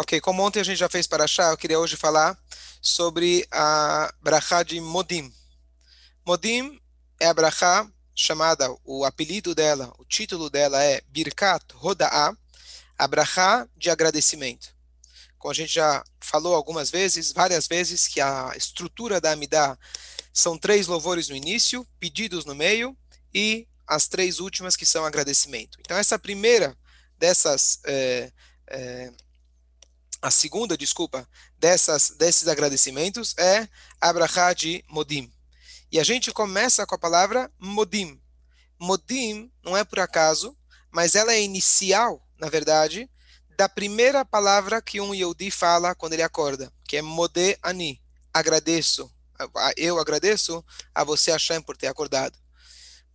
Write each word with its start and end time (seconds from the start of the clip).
Ok, 0.00 0.20
como 0.20 0.44
ontem 0.44 0.60
a 0.60 0.62
gente 0.62 0.78
já 0.78 0.88
fez 0.88 1.08
para 1.08 1.24
achar, 1.24 1.50
eu 1.50 1.56
queria 1.56 1.80
hoje 1.80 1.96
falar 1.96 2.38
sobre 2.80 3.44
a 3.50 4.14
brachá 4.22 4.62
de 4.62 4.80
Modim. 4.80 5.34
Modim 6.24 6.80
é 7.18 7.26
a 7.26 7.34
brachá 7.34 7.84
chamada, 8.14 8.72
o 8.84 9.04
apelido 9.04 9.56
dela, 9.56 9.92
o 9.98 10.04
título 10.04 10.48
dela 10.48 10.80
é 10.84 11.02
Birkat 11.08 11.64
Roda'a, 11.74 12.32
a 12.96 13.08
brachá 13.08 13.68
de 13.76 13.90
agradecimento. 13.90 14.72
Como 15.36 15.50
a 15.50 15.54
gente 15.54 15.72
já 15.72 16.04
falou 16.20 16.54
algumas 16.54 16.92
vezes, 16.92 17.32
várias 17.32 17.66
vezes, 17.66 18.06
que 18.06 18.20
a 18.20 18.52
estrutura 18.56 19.20
da 19.20 19.32
Amidá 19.32 19.76
são 20.32 20.56
três 20.56 20.86
louvores 20.86 21.28
no 21.28 21.34
início, 21.34 21.84
pedidos 21.98 22.44
no 22.44 22.54
meio 22.54 22.96
e 23.34 23.66
as 23.84 24.06
três 24.06 24.38
últimas 24.38 24.76
que 24.76 24.86
são 24.86 25.04
agradecimento. 25.04 25.76
Então 25.80 25.96
essa 25.96 26.16
primeira 26.20 26.78
dessas 27.18 27.80
é, 27.84 28.32
é, 28.68 29.12
a 30.20 30.30
segunda, 30.30 30.76
desculpa, 30.76 31.28
dessas, 31.58 32.10
desses 32.10 32.48
agradecimentos 32.48 33.34
é 33.38 33.68
Abraha 34.00 34.52
de 34.54 34.84
Modim. 34.88 35.32
E 35.90 35.98
a 35.98 36.04
gente 36.04 36.32
começa 36.32 36.86
com 36.86 36.94
a 36.94 36.98
palavra 36.98 37.50
Modim. 37.58 38.20
Modim 38.78 39.50
não 39.62 39.76
é 39.76 39.84
por 39.84 40.00
acaso, 40.00 40.56
mas 40.90 41.14
ela 41.14 41.32
é 41.32 41.40
inicial, 41.40 42.26
na 42.38 42.48
verdade, 42.48 43.08
da 43.56 43.68
primeira 43.68 44.24
palavra 44.24 44.80
que 44.80 45.00
um 45.00 45.14
Yehudi 45.14 45.50
fala 45.50 45.94
quando 45.94 46.12
ele 46.12 46.22
acorda, 46.22 46.72
que 46.86 46.96
é 46.96 47.02
Mode 47.02 47.58
Ani. 47.62 48.00
Agradeço. 48.32 49.10
Eu 49.76 49.98
agradeço 49.98 50.64
a 50.94 51.02
você, 51.02 51.32
Hashem, 51.32 51.60
por 51.62 51.76
ter 51.76 51.88
acordado. 51.88 52.38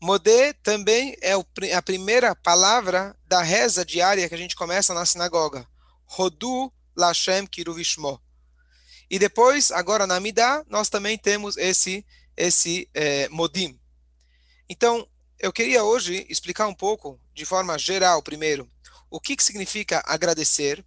Modé 0.02 0.52
também 0.52 1.16
é 1.22 1.31
a 1.73 1.81
primeira 1.81 2.35
palavra 2.35 3.16
da 3.25 3.41
reza 3.41 3.85
diária 3.85 4.27
que 4.27 4.35
a 4.35 4.38
gente 4.38 4.53
começa 4.53 4.94
na 4.94 5.05
sinagoga. 5.05 5.66
Rodu 6.05 6.70
Lashem 6.95 7.47
Kiruvishmo. 7.47 8.21
E 9.09 9.20
depois, 9.20 9.71
agora 9.71 10.08
na 10.08 10.19
Midah, 10.19 10.63
nós 10.67 10.89
também 10.89 11.17
temos 11.17 11.58
esse, 11.58 12.05
esse 12.36 12.89
é, 12.94 13.30
modim. 13.30 13.80
Então, 14.69 15.08
eu 15.39 15.52
queria 15.52 15.83
hoje 15.83 16.25
explicar 16.30 16.67
um 16.67 16.73
pouco, 16.73 17.19
de 17.33 17.45
forma 17.45 17.77
geral, 17.77 18.23
primeiro, 18.23 18.67
o 19.09 19.19
que, 19.19 19.36
que 19.36 19.44
significa 19.44 20.02
agradecer, 20.05 20.83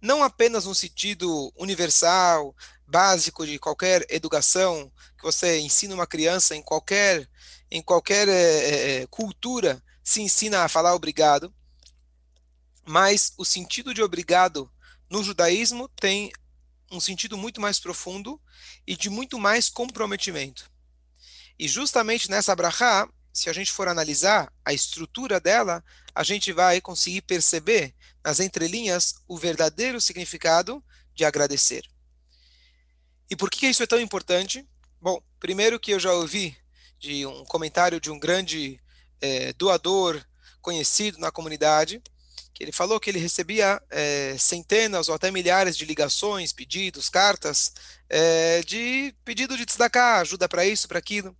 não 0.00 0.22
apenas 0.22 0.64
no 0.64 0.74
sentido 0.74 1.52
universal, 1.56 2.54
básico 2.86 3.46
de 3.46 3.58
qualquer 3.58 4.04
educação 4.10 4.92
que 5.16 5.22
você 5.22 5.58
ensina 5.60 5.94
uma 5.94 6.06
criança 6.06 6.54
em 6.54 6.60
qualquer 6.60 7.26
em 7.70 7.80
qualquer 7.80 8.28
é, 8.28 9.06
cultura 9.06 9.82
se 10.04 10.20
ensina 10.20 10.62
a 10.62 10.68
falar 10.68 10.94
obrigado, 10.94 11.54
mas 12.84 13.32
o 13.38 13.46
sentido 13.46 13.94
de 13.94 14.02
obrigado 14.02 14.70
no 15.12 15.22
judaísmo 15.22 15.88
tem 15.88 16.32
um 16.90 16.98
sentido 16.98 17.36
muito 17.36 17.60
mais 17.60 17.78
profundo 17.78 18.40
e 18.86 18.96
de 18.96 19.10
muito 19.10 19.38
mais 19.38 19.68
comprometimento. 19.68 20.70
E 21.58 21.68
justamente 21.68 22.30
nessa 22.30 22.56
brachá, 22.56 23.06
se 23.30 23.50
a 23.50 23.52
gente 23.52 23.70
for 23.70 23.88
analisar 23.88 24.50
a 24.64 24.72
estrutura 24.72 25.38
dela, 25.38 25.84
a 26.14 26.22
gente 26.24 26.50
vai 26.50 26.80
conseguir 26.80 27.20
perceber 27.20 27.94
nas 28.24 28.40
entrelinhas 28.40 29.16
o 29.28 29.36
verdadeiro 29.36 30.00
significado 30.00 30.82
de 31.14 31.26
agradecer. 31.26 31.84
E 33.28 33.36
por 33.36 33.50
que 33.50 33.66
isso 33.66 33.82
é 33.82 33.86
tão 33.86 34.00
importante? 34.00 34.66
Bom, 34.98 35.22
primeiro 35.38 35.78
que 35.78 35.90
eu 35.90 36.00
já 36.00 36.12
ouvi 36.14 36.56
de 36.98 37.26
um 37.26 37.44
comentário 37.44 38.00
de 38.00 38.10
um 38.10 38.18
grande 38.18 38.80
é, 39.20 39.52
doador 39.52 40.24
conhecido 40.62 41.18
na 41.18 41.30
comunidade, 41.30 42.02
que 42.54 42.62
ele 42.62 42.72
falou 42.72 43.00
que 43.00 43.10
ele 43.10 43.18
recebia 43.18 43.82
é, 43.90 44.36
centenas 44.38 45.08
ou 45.08 45.14
até 45.14 45.30
milhares 45.30 45.76
de 45.76 45.84
ligações, 45.84 46.52
pedidos, 46.52 47.08
cartas, 47.08 47.72
é, 48.08 48.62
de 48.62 49.14
pedido 49.24 49.56
de 49.56 49.64
tzedakah, 49.64 50.20
ajuda 50.20 50.48
para 50.48 50.64
isso, 50.66 50.86
para 50.86 50.98
aquilo. 50.98 51.36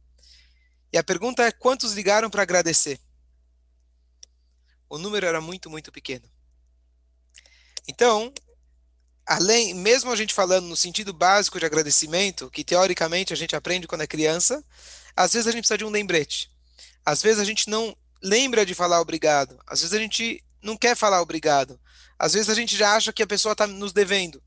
E 0.92 0.98
a 0.98 1.02
pergunta 1.02 1.42
é, 1.42 1.52
quantos 1.52 1.92
ligaram 1.92 2.30
para 2.30 2.42
agradecer? 2.42 3.00
O 4.88 4.98
número 4.98 5.26
era 5.26 5.40
muito, 5.40 5.70
muito 5.70 5.90
pequeno. 5.90 6.28
Então, 7.88 8.32
além, 9.26 9.74
mesmo 9.74 10.10
a 10.10 10.16
gente 10.16 10.34
falando 10.34 10.66
no 10.66 10.76
sentido 10.76 11.12
básico 11.12 11.58
de 11.58 11.66
agradecimento, 11.66 12.50
que 12.50 12.64
teoricamente 12.64 13.32
a 13.32 13.36
gente 13.36 13.56
aprende 13.56 13.86
quando 13.86 14.02
é 14.02 14.06
criança, 14.06 14.64
às 15.16 15.32
vezes 15.32 15.46
a 15.46 15.50
gente 15.50 15.62
precisa 15.62 15.78
de 15.78 15.84
um 15.84 15.90
lembrete. 15.90 16.50
Às 17.04 17.22
vezes 17.22 17.40
a 17.40 17.44
gente 17.44 17.68
não 17.68 17.96
lembra 18.22 18.64
de 18.64 18.74
falar 18.74 19.00
obrigado. 19.00 19.58
Às 19.66 19.80
vezes 19.80 19.94
a 19.94 19.98
gente 19.98 20.42
não 20.62 20.76
quer 20.76 20.96
falar 20.96 21.20
obrigado. 21.20 21.78
Às 22.18 22.34
vezes 22.34 22.48
a 22.48 22.54
gente 22.54 22.76
já 22.76 22.94
acha 22.94 23.12
que 23.12 23.22
a 23.22 23.26
pessoa 23.26 23.52
está 23.52 23.66
nos 23.66 23.92
devendo. 23.92 24.42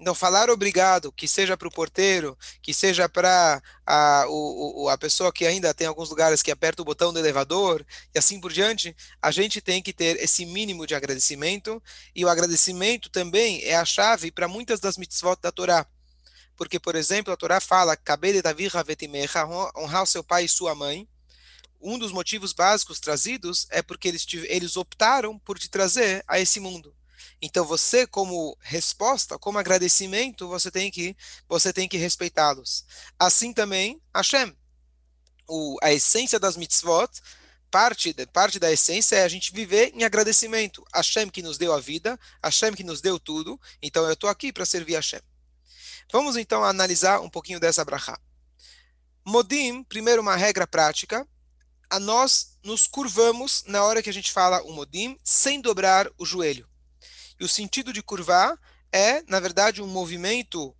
Então, 0.00 0.14
falar 0.14 0.48
obrigado, 0.48 1.12
que 1.12 1.28
seja 1.28 1.58
para 1.58 1.68
o 1.68 1.70
porteiro, 1.70 2.36
que 2.62 2.72
seja 2.72 3.06
para 3.06 3.62
a, 3.86 4.24
o, 4.28 4.88
a 4.88 4.96
pessoa 4.96 5.30
que 5.30 5.46
ainda 5.46 5.74
tem 5.74 5.86
alguns 5.86 6.08
lugares 6.08 6.42
que 6.42 6.50
aperta 6.50 6.80
o 6.80 6.84
botão 6.86 7.12
do 7.12 7.18
elevador 7.18 7.84
e 8.14 8.18
assim 8.18 8.40
por 8.40 8.50
diante, 8.50 8.96
a 9.20 9.30
gente 9.30 9.60
tem 9.60 9.82
que 9.82 9.92
ter 9.92 10.16
esse 10.16 10.46
mínimo 10.46 10.86
de 10.86 10.94
agradecimento. 10.94 11.82
E 12.14 12.24
o 12.24 12.30
agradecimento 12.30 13.10
também 13.10 13.62
é 13.62 13.76
a 13.76 13.84
chave 13.84 14.30
para 14.30 14.48
muitas 14.48 14.80
das 14.80 14.96
mitzvot 14.96 15.36
da 15.42 15.52
Torá. 15.52 15.86
Porque, 16.56 16.80
por 16.80 16.94
exemplo, 16.94 17.32
a 17.32 17.36
Torá 17.36 17.60
fala, 17.60 17.96
honrar 19.76 20.02
o 20.02 20.06
seu 20.06 20.24
pai 20.24 20.44
e 20.44 20.48
sua 20.48 20.74
mãe 20.74 21.06
um 21.80 21.98
dos 21.98 22.12
motivos 22.12 22.52
básicos 22.52 23.00
trazidos 23.00 23.66
é 23.70 23.82
porque 23.82 24.08
eles, 24.08 24.26
eles 24.48 24.76
optaram 24.76 25.38
por 25.38 25.58
te 25.58 25.68
trazer 25.68 26.22
a 26.28 26.38
esse 26.38 26.60
mundo. 26.60 26.94
Então 27.40 27.64
você, 27.64 28.06
como 28.06 28.56
resposta, 28.60 29.38
como 29.38 29.58
agradecimento, 29.58 30.46
você 30.46 30.70
tem 30.70 30.90
que 30.90 31.16
você 31.48 31.72
tem 31.72 31.88
que 31.88 31.96
respeitá-los. 31.96 32.84
Assim 33.18 33.52
também 33.52 34.00
Hashem. 34.14 34.54
O, 35.48 35.78
a 35.82 35.92
essência 35.92 36.38
das 36.38 36.56
mitzvot, 36.56 37.10
parte, 37.70 38.14
parte 38.32 38.58
da 38.58 38.70
essência 38.70 39.16
é 39.16 39.24
a 39.24 39.28
gente 39.28 39.52
viver 39.52 39.92
em 39.94 40.04
agradecimento. 40.04 40.84
Hashem 40.94 41.28
que 41.28 41.42
nos 41.42 41.58
deu 41.58 41.72
a 41.72 41.80
vida, 41.80 42.18
Hashem 42.44 42.74
que 42.74 42.84
nos 42.84 43.00
deu 43.00 43.18
tudo, 43.18 43.60
então 43.82 44.04
eu 44.04 44.12
estou 44.12 44.30
aqui 44.30 44.52
para 44.52 44.66
servir 44.66 44.94
Hashem. 44.94 45.20
Vamos 46.12 46.36
então 46.36 46.62
analisar 46.64 47.20
um 47.20 47.30
pouquinho 47.30 47.58
dessa 47.58 47.84
brachá. 47.84 48.18
Modim, 49.24 49.82
primeiro 49.84 50.22
uma 50.22 50.36
regra 50.36 50.66
prática, 50.66 51.26
a 51.90 51.98
nós 51.98 52.56
nos 52.62 52.86
curvamos 52.86 53.64
na 53.66 53.82
hora 53.82 54.02
que 54.02 54.08
a 54.08 54.12
gente 54.12 54.32
fala 54.32 54.62
o 54.62 54.72
modim, 54.72 55.18
sem 55.24 55.60
dobrar 55.60 56.08
o 56.16 56.24
joelho. 56.24 56.68
E 57.38 57.44
o 57.44 57.48
sentido 57.48 57.92
de 57.92 58.02
curvar 58.02 58.58
é, 58.92 59.22
na 59.28 59.38
verdade, 59.38 59.82
um 59.82 59.86
movimento 59.86 60.74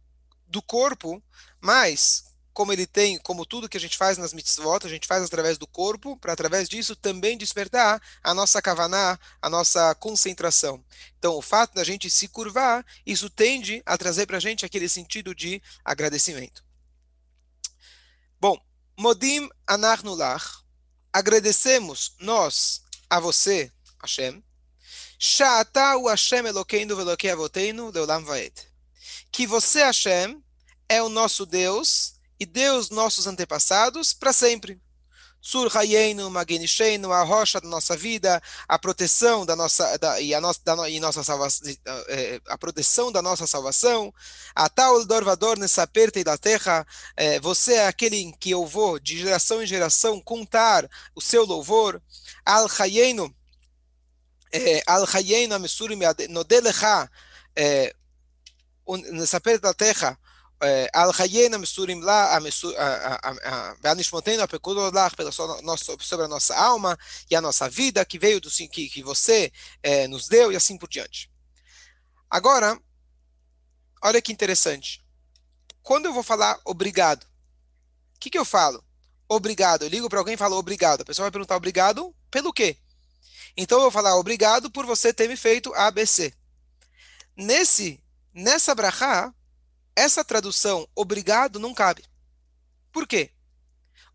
do 0.46 0.60
corpo, 0.60 1.22
mas 1.60 2.30
como 2.52 2.72
ele 2.72 2.86
tem, 2.86 3.18
como 3.18 3.46
tudo 3.46 3.68
que 3.68 3.76
a 3.76 3.80
gente 3.80 3.96
faz 3.96 4.18
nas 4.18 4.32
mitzvot, 4.32 4.84
a 4.84 4.88
gente 4.88 5.06
faz 5.06 5.22
através 5.24 5.56
do 5.56 5.66
corpo, 5.66 6.16
para 6.16 6.32
através 6.32 6.68
disso 6.68 6.96
também 6.96 7.38
despertar 7.38 8.02
a 8.22 8.34
nossa 8.34 8.60
kavaná, 8.60 9.18
a 9.40 9.48
nossa 9.48 9.94
concentração. 9.94 10.84
Então, 11.18 11.36
o 11.36 11.42
fato 11.42 11.74
da 11.74 11.84
gente 11.84 12.10
se 12.10 12.28
curvar, 12.28 12.84
isso 13.06 13.30
tende 13.30 13.82
a 13.86 13.96
trazer 13.96 14.26
para 14.26 14.38
a 14.38 14.40
gente 14.40 14.66
aquele 14.66 14.88
sentido 14.88 15.34
de 15.34 15.62
agradecimento. 15.84 16.64
Bom, 18.40 18.60
modim 18.98 19.48
anachnu 19.66 20.14
lach, 20.14 20.59
agradecemos 21.12 22.14
nós 22.20 22.82
a 23.08 23.18
você, 23.20 23.72
Hashem, 24.00 24.42
Sha'ata 25.18 25.98
Hashem 26.08 26.46
Elokeinu 26.46 26.96
Velokei 26.96 27.30
Avoteinu 27.30 27.90
Leolam 27.90 28.24
Vaed. 28.24 28.54
Que 29.30 29.46
você, 29.46 29.82
Hashem, 29.82 30.42
é 30.88 31.02
o 31.02 31.08
nosso 31.08 31.44
Deus 31.44 32.14
e 32.38 32.46
Deus 32.46 32.88
nossos 32.88 33.26
antepassados 33.26 34.14
para 34.14 34.32
sempre. 34.32 34.80
Sur 35.40 35.74
Hayenu, 35.74 36.28
Magenishenu, 36.28 37.10
a 37.12 37.22
rocha 37.22 37.60
da 37.60 37.68
nossa 37.68 37.96
vida, 37.96 38.42
a 38.68 38.78
proteção 38.78 39.46
da 39.46 39.56
nossa 39.56 39.96
da, 39.98 40.20
e 40.20 40.34
a 40.34 40.40
nossa 40.40 40.60
da, 40.62 40.88
e 40.88 41.00
nossa 41.00 41.24
salvação, 41.24 41.74
é, 42.08 42.40
a 42.46 42.58
proteção 42.58 43.10
da 43.10 43.22
nossa 43.22 43.46
salvação. 43.46 44.12
A 44.54 44.68
tal 44.68 45.04
dorvador 45.06 45.58
nessa 45.58 45.86
perta 45.86 46.22
da 46.22 46.36
terra, 46.36 46.86
é, 47.16 47.40
você 47.40 47.74
é 47.74 47.86
aquele 47.86 48.16
em 48.16 48.32
que 48.32 48.50
eu 48.50 48.66
vou 48.66 48.98
de 48.98 49.18
geração 49.18 49.62
em 49.62 49.66
geração 49.66 50.20
contar 50.20 50.88
o 51.14 51.20
seu 51.22 51.46
louvor. 51.46 52.02
Al 52.44 52.68
Hayenu, 52.78 53.34
Al 54.86 55.06
Hayenu 55.06 55.54
Amisurim 55.54 56.00
Nodelecha, 56.28 57.10
nessa 59.12 59.40
perta 59.40 59.68
da 59.68 59.74
terra 59.74 60.18
Al-Hayena 60.92 61.58
Misturim 61.58 62.00
lá, 62.00 62.38
Banishmotena 63.80 64.46
Pekulolach, 64.46 65.14
sobre 66.00 66.26
a 66.26 66.28
nossa 66.28 66.54
alma 66.54 66.98
e 67.30 67.34
a 67.34 67.40
nossa 67.40 67.68
vida, 67.68 68.04
que 68.04 68.18
veio 68.18 68.40
do 68.40 68.50
que, 68.50 68.88
que 68.88 69.02
você 69.02 69.50
é, 69.82 70.06
nos 70.06 70.28
deu, 70.28 70.52
e 70.52 70.56
assim 70.56 70.76
por 70.76 70.88
diante. 70.88 71.30
Agora, 72.28 72.78
olha 74.02 74.20
que 74.20 74.32
interessante. 74.32 75.04
Quando 75.82 76.06
eu 76.06 76.12
vou 76.12 76.22
falar 76.22 76.60
obrigado, 76.64 77.24
o 78.16 78.20
que, 78.20 78.30
que 78.30 78.38
eu 78.38 78.44
falo? 78.44 78.84
Obrigado. 79.28 79.82
Eu 79.82 79.88
ligo 79.88 80.08
para 80.08 80.18
alguém 80.18 80.34
e 80.34 80.36
falo 80.36 80.56
obrigado. 80.56 81.00
A 81.00 81.04
pessoa 81.04 81.24
vai 81.24 81.30
perguntar 81.30 81.56
obrigado 81.56 82.14
pelo 82.30 82.52
quê? 82.52 82.76
Então 83.56 83.78
eu 83.78 83.82
vou 83.82 83.90
falar 83.90 84.16
obrigado 84.16 84.70
por 84.70 84.84
você 84.84 85.12
ter 85.12 85.28
me 85.28 85.36
feito 85.36 85.74
ABC. 85.74 86.32
Nesse, 87.36 88.02
nessa 88.34 88.74
brachá, 88.74 89.32
essa 90.00 90.24
tradução 90.24 90.88
obrigado 90.94 91.58
não 91.58 91.74
cabe. 91.74 92.04
Por 92.90 93.06
quê? 93.06 93.30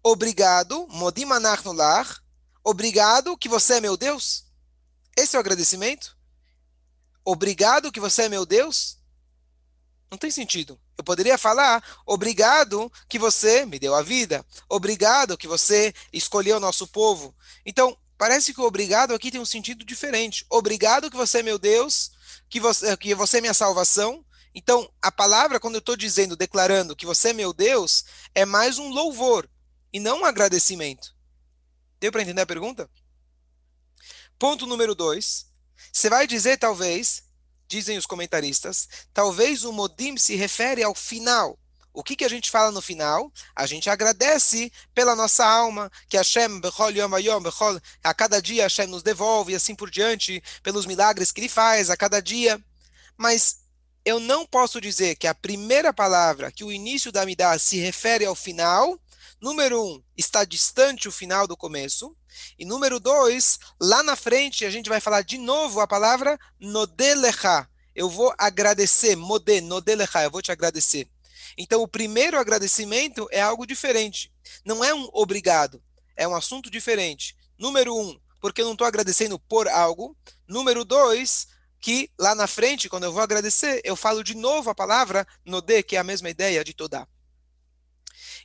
Obrigado, 0.03 0.87
modim 0.89 1.31
anachnu 1.31 1.71
lach, 1.71 2.21
obrigado 2.63 3.37
que 3.37 3.47
você 3.47 3.75
é 3.75 3.81
meu 3.81 3.95
Deus. 3.95 4.45
Esse 5.15 5.35
é 5.35 5.39
o 5.39 5.41
agradecimento? 5.41 6.17
Obrigado 7.23 7.91
que 7.91 7.99
você 7.99 8.23
é 8.23 8.29
meu 8.29 8.45
Deus? 8.45 8.99
Não 10.09 10.17
tem 10.17 10.31
sentido. 10.31 10.79
Eu 10.97 11.03
poderia 11.03 11.37
falar, 11.37 11.83
obrigado 12.05 12.91
que 13.07 13.19
você 13.19 13.65
me 13.65 13.77
deu 13.77 13.93
a 13.93 14.01
vida. 14.01 14.45
Obrigado 14.67 15.37
que 15.37 15.47
você 15.47 15.93
escolheu 16.11 16.57
o 16.57 16.59
nosso 16.59 16.87
povo. 16.87 17.35
Então, 17.65 17.95
parece 18.17 18.53
que 18.53 18.61
o 18.61 18.65
obrigado 18.65 19.13
aqui 19.13 19.29
tem 19.29 19.41
um 19.41 19.45
sentido 19.45 19.85
diferente. 19.85 20.45
Obrigado 20.49 21.11
que 21.11 21.17
você 21.17 21.39
é 21.39 21.43
meu 21.43 21.59
Deus, 21.59 22.11
que 22.49 22.59
você, 22.59 22.95
que 22.97 23.13
você 23.13 23.37
é 23.37 23.41
minha 23.41 23.53
salvação. 23.53 24.25
Então, 24.55 24.89
a 25.01 25.11
palavra, 25.11 25.59
quando 25.59 25.75
eu 25.75 25.79
estou 25.79 25.97
dizendo, 25.97 26.37
declarando 26.37 26.95
que 26.95 27.05
você 27.05 27.29
é 27.29 27.33
meu 27.33 27.51
Deus, 27.51 28.05
é 28.33 28.45
mais 28.45 28.79
um 28.79 28.87
louvor 28.87 29.49
e 29.91 29.99
não 29.99 30.21
um 30.21 30.25
agradecimento. 30.25 31.13
Deu 31.99 32.09
para 32.09 32.21
entender 32.21 32.41
a 32.41 32.45
pergunta? 32.45 32.89
Ponto 34.39 34.65
número 34.65 34.95
dois. 34.95 35.47
Você 35.91 36.09
vai 36.09 36.25
dizer, 36.25 36.57
talvez, 36.57 37.23
dizem 37.67 37.97
os 37.97 38.05
comentaristas, 38.05 38.87
talvez 39.13 39.65
o 39.65 39.73
modim 39.73 40.15
se 40.17 40.35
refere 40.35 40.81
ao 40.81 40.95
final. 40.95 41.59
O 41.93 42.03
que, 42.03 42.15
que 42.15 42.25
a 42.25 42.29
gente 42.29 42.49
fala 42.49 42.71
no 42.71 42.81
final? 42.81 43.31
A 43.53 43.65
gente 43.65 43.89
agradece 43.89 44.71
pela 44.93 45.15
nossa 45.15 45.45
alma, 45.45 45.91
que 46.07 46.17
Hashem, 46.17 46.61
bechol 46.61 46.91
bechol, 47.41 47.79
a 48.03 48.13
cada 48.13 48.41
dia 48.41 48.63
Hashem 48.63 48.87
nos 48.87 49.03
devolve 49.03 49.51
e 49.51 49.55
assim 49.55 49.75
por 49.75 49.89
diante, 49.89 50.41
pelos 50.61 50.85
milagres 50.85 51.31
que 51.31 51.41
ele 51.41 51.49
faz 51.49 51.89
a 51.89 51.97
cada 51.97 52.21
dia. 52.21 52.61
Mas 53.17 53.64
eu 54.05 54.19
não 54.19 54.45
posso 54.45 54.79
dizer 54.79 55.15
que 55.15 55.25
a 55.25 55.33
primeira 55.33 55.91
palavra, 55.91 56.51
que 56.51 56.63
o 56.63 56.71
início 56.71 57.11
da 57.11 57.25
Midah 57.25 57.57
se 57.57 57.79
refere 57.79 58.23
ao 58.23 58.35
final, 58.35 59.01
número 59.41 59.83
um, 59.83 60.03
está 60.15 60.45
distante 60.45 61.07
o 61.07 61.11
final 61.11 61.47
do 61.47 61.57
começo, 61.57 62.15
e 62.59 62.65
número 62.65 62.99
dois, 62.99 63.57
lá 63.81 64.03
na 64.03 64.15
frente 64.15 64.63
a 64.63 64.69
gente 64.69 64.89
vai 64.89 64.99
falar 64.99 65.23
de 65.23 65.39
novo 65.39 65.79
a 65.79 65.87
palavra 65.87 66.37
nodelecha. 66.59 67.67
Eu 67.95 68.07
vou 68.07 68.31
agradecer, 68.37 69.15
modé, 69.15 69.59
nodelecha, 69.59 70.21
eu 70.21 70.29
vou 70.29 70.41
te 70.41 70.51
agradecer. 70.51 71.09
Então 71.57 71.81
o 71.81 71.87
primeiro 71.87 72.37
agradecimento 72.37 73.27
é 73.31 73.41
algo 73.41 73.65
diferente. 73.65 74.31
Não 74.63 74.83
é 74.83 74.93
um 74.93 75.09
obrigado, 75.13 75.81
é 76.15 76.27
um 76.27 76.35
assunto 76.35 76.69
diferente. 76.69 77.35
Número 77.57 77.95
um, 77.95 78.19
porque 78.39 78.61
eu 78.61 78.65
não 78.65 78.73
estou 78.73 78.85
agradecendo 78.85 79.39
por 79.39 79.67
algo. 79.67 80.15
Número 80.47 80.85
dois, 80.85 81.47
que 81.79 82.09
lá 82.17 82.33
na 82.33 82.47
frente, 82.47 82.89
quando 82.89 83.03
eu 83.03 83.13
vou 83.13 83.21
agradecer, 83.21 83.81
eu 83.83 83.95
falo 83.95 84.23
de 84.23 84.35
novo 84.35 84.69
a 84.69 84.75
palavra 84.75 85.27
nodé, 85.45 85.83
que 85.83 85.95
é 85.95 85.99
a 85.99 86.03
mesma 86.03 86.29
ideia 86.29 86.63
de 86.63 86.73
todá. 86.73 87.07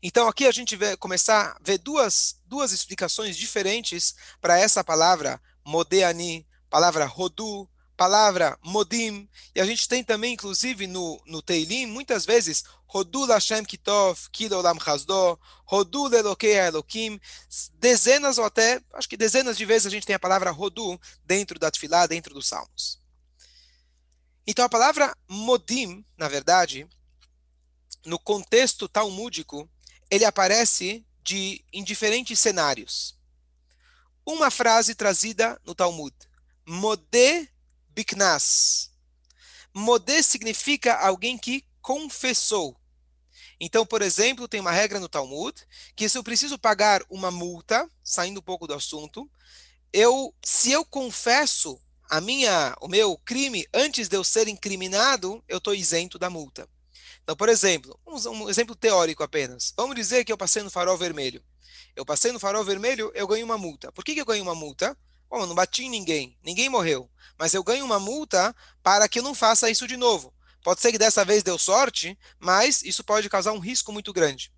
Então 0.02 0.28
aqui 0.28 0.46
a 0.46 0.52
gente 0.52 0.76
vai 0.76 0.96
começar 0.96 1.52
a 1.52 1.58
ver 1.62 1.78
duas, 1.78 2.36
duas 2.46 2.72
explicações 2.72 3.36
diferentes 3.36 4.14
para 4.40 4.58
essa 4.58 4.82
palavra 4.82 5.40
modeani, 5.64 6.46
palavra 6.70 7.04
rodu, 7.04 7.68
palavra 7.96 8.58
modim, 8.62 9.28
e 9.54 9.60
a 9.60 9.66
gente 9.66 9.86
tem 9.86 10.02
também, 10.02 10.32
inclusive, 10.32 10.86
no, 10.86 11.20
no 11.26 11.42
Teilim, 11.42 11.84
muitas 11.84 12.24
vezes, 12.24 12.64
rodu 12.86 13.26
Lashem 13.26 13.62
kitov, 13.62 14.30
kilolam 14.32 14.80
chazdo, 14.80 15.38
rodu 15.66 16.08
lelokei 16.08 16.54
elokim, 16.54 17.20
dezenas 17.74 18.38
ou 18.38 18.44
até, 18.44 18.80
acho 18.94 19.06
que 19.06 19.18
dezenas 19.18 19.54
de 19.54 19.66
vezes 19.66 19.86
a 19.86 19.90
gente 19.90 20.06
tem 20.06 20.16
a 20.16 20.18
palavra 20.18 20.50
rodu 20.50 20.98
dentro 21.26 21.58
da 21.58 21.70
tefilá, 21.70 22.06
dentro 22.06 22.32
dos 22.32 22.48
salmos. 22.48 22.99
Então 24.46 24.64
a 24.64 24.68
palavra 24.68 25.16
modim, 25.28 26.04
na 26.16 26.28
verdade, 26.28 26.88
no 28.04 28.18
contexto 28.18 28.88
talmúdico, 28.88 29.68
ele 30.10 30.24
aparece 30.24 31.06
de, 31.22 31.64
em 31.72 31.84
diferentes 31.84 32.38
cenários. 32.38 33.18
Uma 34.24 34.50
frase 34.50 34.94
trazida 34.94 35.60
no 35.64 35.74
Talmud: 35.74 36.14
Modé 36.66 37.48
biknas. 37.88 38.90
Modé 39.74 40.22
significa 40.22 40.94
alguém 40.96 41.38
que 41.38 41.64
confessou. 41.80 42.76
Então, 43.60 43.84
por 43.84 44.02
exemplo, 44.02 44.48
tem 44.48 44.60
uma 44.60 44.72
regra 44.72 44.98
no 44.98 45.08
Talmud 45.08 45.54
que 45.94 46.08
se 46.08 46.16
eu 46.16 46.24
preciso 46.24 46.58
pagar 46.58 47.02
uma 47.10 47.30
multa, 47.30 47.88
saindo 48.02 48.40
um 48.40 48.42
pouco 48.42 48.66
do 48.66 48.74
assunto, 48.74 49.30
eu, 49.92 50.34
se 50.42 50.72
eu 50.72 50.84
confesso 50.84 51.80
a 52.10 52.20
minha, 52.20 52.76
o 52.80 52.88
meu 52.88 53.16
crime 53.18 53.64
antes 53.72 54.08
de 54.08 54.16
eu 54.16 54.24
ser 54.24 54.48
incriminado, 54.48 55.42
eu 55.46 55.58
estou 55.58 55.72
isento 55.72 56.18
da 56.18 56.28
multa. 56.28 56.68
Então, 57.22 57.36
por 57.36 57.48
exemplo, 57.48 57.96
um, 58.04 58.16
um 58.30 58.50
exemplo 58.50 58.74
teórico 58.74 59.22
apenas. 59.22 59.72
Vamos 59.76 59.94
dizer 59.94 60.24
que 60.24 60.32
eu 60.32 60.36
passei 60.36 60.60
no 60.64 60.70
farol 60.70 60.98
vermelho. 60.98 61.40
Eu 61.94 62.04
passei 62.04 62.32
no 62.32 62.40
farol 62.40 62.64
vermelho, 62.64 63.12
eu 63.14 63.28
ganho 63.28 63.46
uma 63.46 63.56
multa. 63.56 63.92
Por 63.92 64.04
que, 64.04 64.14
que 64.14 64.20
eu 64.20 64.26
ganho 64.26 64.42
uma 64.42 64.56
multa? 64.56 64.98
Bom, 65.30 65.38
eu 65.38 65.46
não 65.46 65.54
bati 65.54 65.84
em 65.84 65.88
ninguém, 65.88 66.36
ninguém 66.42 66.68
morreu. 66.68 67.08
Mas 67.38 67.54
eu 67.54 67.62
ganho 67.62 67.84
uma 67.84 68.00
multa 68.00 68.54
para 68.82 69.08
que 69.08 69.20
eu 69.20 69.22
não 69.22 69.34
faça 69.34 69.70
isso 69.70 69.86
de 69.86 69.96
novo. 69.96 70.34
Pode 70.64 70.80
ser 70.80 70.90
que 70.90 70.98
dessa 70.98 71.24
vez 71.24 71.44
deu 71.44 71.56
sorte, 71.56 72.18
mas 72.40 72.82
isso 72.82 73.04
pode 73.04 73.28
causar 73.28 73.52
um 73.52 73.60
risco 73.60 73.92
muito 73.92 74.12
grande. 74.12 74.52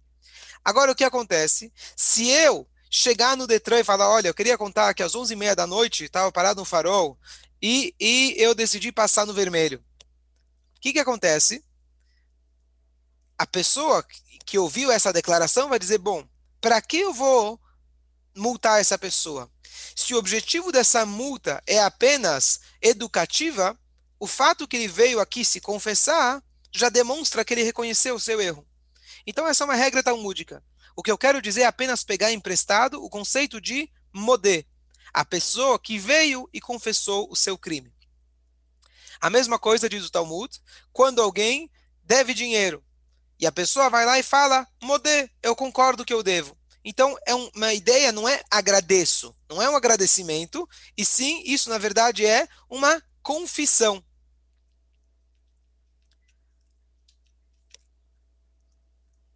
Agora, 0.64 0.90
o 0.90 0.94
que 0.94 1.04
acontece? 1.04 1.70
Se 1.94 2.28
eu 2.28 2.66
chegar 2.94 3.36
no 3.36 3.46
Detran 3.46 3.80
e 3.80 3.84
falar, 3.84 4.08
olha, 4.08 4.28
eu 4.28 4.34
queria 4.34 4.58
contar 4.58 4.92
que 4.92 5.02
às 5.02 5.14
11h30 5.14 5.54
da 5.54 5.66
noite 5.66 6.04
estava 6.04 6.30
parado 6.30 6.60
no 6.60 6.64
farol 6.64 7.18
e, 7.60 7.94
e 7.98 8.34
eu 8.36 8.54
decidi 8.54 8.92
passar 8.92 9.26
no 9.26 9.32
vermelho. 9.32 9.82
O 10.76 10.80
que, 10.80 10.92
que 10.92 10.98
acontece? 11.00 11.64
a 13.42 13.46
pessoa 13.46 14.06
que 14.46 14.56
ouviu 14.56 14.92
essa 14.92 15.12
declaração 15.12 15.68
vai 15.68 15.78
dizer: 15.78 15.98
bom, 15.98 16.24
para 16.60 16.80
que 16.80 16.98
eu 16.98 17.12
vou 17.12 17.60
multar 18.36 18.80
essa 18.80 18.96
pessoa? 18.96 19.50
Se 19.96 20.14
o 20.14 20.18
objetivo 20.18 20.70
dessa 20.70 21.04
multa 21.04 21.60
é 21.66 21.80
apenas 21.80 22.60
educativa, 22.80 23.76
o 24.20 24.28
fato 24.28 24.68
que 24.68 24.76
ele 24.76 24.86
veio 24.86 25.18
aqui 25.18 25.44
se 25.44 25.60
confessar 25.60 26.40
já 26.70 26.88
demonstra 26.88 27.44
que 27.44 27.52
ele 27.52 27.64
reconheceu 27.64 28.14
o 28.14 28.20
seu 28.20 28.40
erro. 28.40 28.64
Então, 29.26 29.46
essa 29.46 29.64
é 29.64 29.66
uma 29.66 29.74
regra 29.74 30.04
talmúdica. 30.04 30.62
O 30.96 31.02
que 31.02 31.10
eu 31.10 31.18
quero 31.18 31.40
dizer 31.40 31.62
é 31.62 31.66
apenas 31.66 32.04
pegar 32.04 32.32
emprestado 32.32 33.02
o 33.02 33.08
conceito 33.08 33.60
de 33.60 33.90
modé, 34.12 34.64
a 35.12 35.24
pessoa 35.24 35.78
que 35.78 35.98
veio 35.98 36.48
e 36.52 36.60
confessou 36.60 37.30
o 37.30 37.36
seu 37.36 37.56
crime. 37.56 37.92
A 39.20 39.30
mesma 39.30 39.58
coisa 39.58 39.88
diz 39.88 40.04
o 40.04 40.10
Talmud, 40.10 40.60
quando 40.92 41.22
alguém 41.22 41.70
deve 42.02 42.34
dinheiro 42.34 42.84
e 43.38 43.46
a 43.46 43.52
pessoa 43.52 43.88
vai 43.88 44.04
lá 44.04 44.18
e 44.18 44.22
fala, 44.22 44.66
modê, 44.82 45.30
eu 45.42 45.54
concordo 45.56 46.04
que 46.04 46.12
eu 46.12 46.22
devo. 46.22 46.56
Então, 46.84 47.16
é 47.26 47.34
uma 47.34 47.72
ideia, 47.72 48.10
não 48.10 48.28
é 48.28 48.42
agradeço, 48.50 49.34
não 49.48 49.62
é 49.62 49.70
um 49.70 49.76
agradecimento, 49.76 50.68
e 50.96 51.04
sim, 51.04 51.42
isso 51.46 51.70
na 51.70 51.78
verdade 51.78 52.26
é 52.26 52.48
uma 52.68 53.00
confissão. 53.22 54.04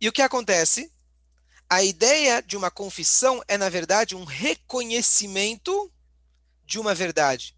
E 0.01 0.09
o 0.09 0.13
que 0.13 0.23
acontece? 0.23 0.93
A 1.69 1.83
ideia 1.83 2.43
de 2.43 2.57
uma 2.57 2.71
confissão 2.71 3.43
é, 3.49 3.59
na 3.59 3.69
verdade, 3.69 4.15
um 4.15 4.25
reconhecimento 4.25 5.93
de 6.65 6.79
uma 6.79 6.95
verdade. 6.95 7.57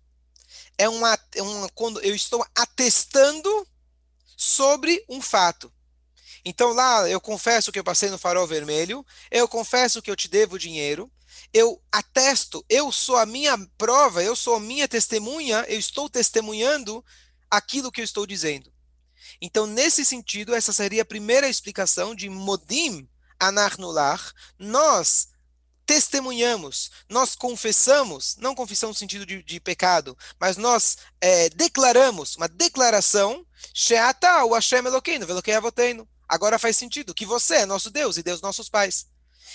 É 0.77 0.89
uma, 0.89 1.19
é 1.35 1.43
uma 1.43 1.69
quando 1.71 2.01
eu 2.01 2.15
estou 2.15 2.45
atestando 2.55 3.67
sobre 4.37 5.05
um 5.09 5.21
fato. 5.21 5.73
Então 6.45 6.73
lá 6.73 7.09
eu 7.09 7.21
confesso 7.21 7.73
que 7.73 7.79
eu 7.79 7.85
passei 7.85 8.11
no 8.11 8.19
farol 8.19 8.47
vermelho, 8.47 9.05
eu 9.31 9.49
confesso 9.49 10.01
que 10.01 10.11
eu 10.11 10.17
te 10.17 10.29
devo 10.29 10.59
dinheiro, 10.59 11.11
eu 11.53 11.83
atesto, 11.91 12.65
eu 12.69 12.93
sou 12.93 13.17
a 13.17 13.27
minha 13.27 13.59
prova, 13.77 14.23
eu 14.23 14.37
sou 14.37 14.55
a 14.55 14.61
minha 14.61 14.87
testemunha, 14.87 15.65
eu 15.69 15.79
estou 15.79 16.09
testemunhando 16.09 17.05
aquilo 17.51 17.91
que 17.91 18.01
eu 18.01 18.05
estou 18.05 18.27
dizendo. 18.27 18.73
Então, 19.41 19.67
nesse 19.67 20.05
sentido, 20.05 20.55
essa 20.55 20.73
seria 20.73 21.03
a 21.03 21.07
primeira 21.07 21.49
explicação 21.49 22.15
de 22.15 22.29
modim 22.29 23.09
anarnular. 23.39 24.33
Nós 24.59 25.29
testemunhamos, 25.89 26.91
nós 27.09 27.35
confessamos, 27.35 28.37
não 28.37 28.55
confissão 28.55 28.91
no 28.91 28.95
sentido 28.95 29.25
de, 29.25 29.43
de 29.43 29.59
pecado, 29.59 30.17
mas 30.39 30.59
nós 30.59 30.99
é, 31.19 31.49
declaramos, 31.49 32.37
uma 32.37 32.47
declaração, 32.47 33.47
Sheata 33.73 34.45
o 34.45 34.53
Hashem 34.53 34.85
Elokeinu, 34.85 35.27
Velokei 35.27 35.55
Avoteinu. 35.55 36.07
Agora 36.29 36.59
faz 36.59 36.77
sentido 36.77 37.15
que 37.15 37.25
você 37.25 37.57
é 37.57 37.67
nosso 37.67 37.91
Deus 37.91 38.19
e 38.19 38.23
Deus 38.23 38.43
nossos 38.43 38.69
pais. 38.69 39.07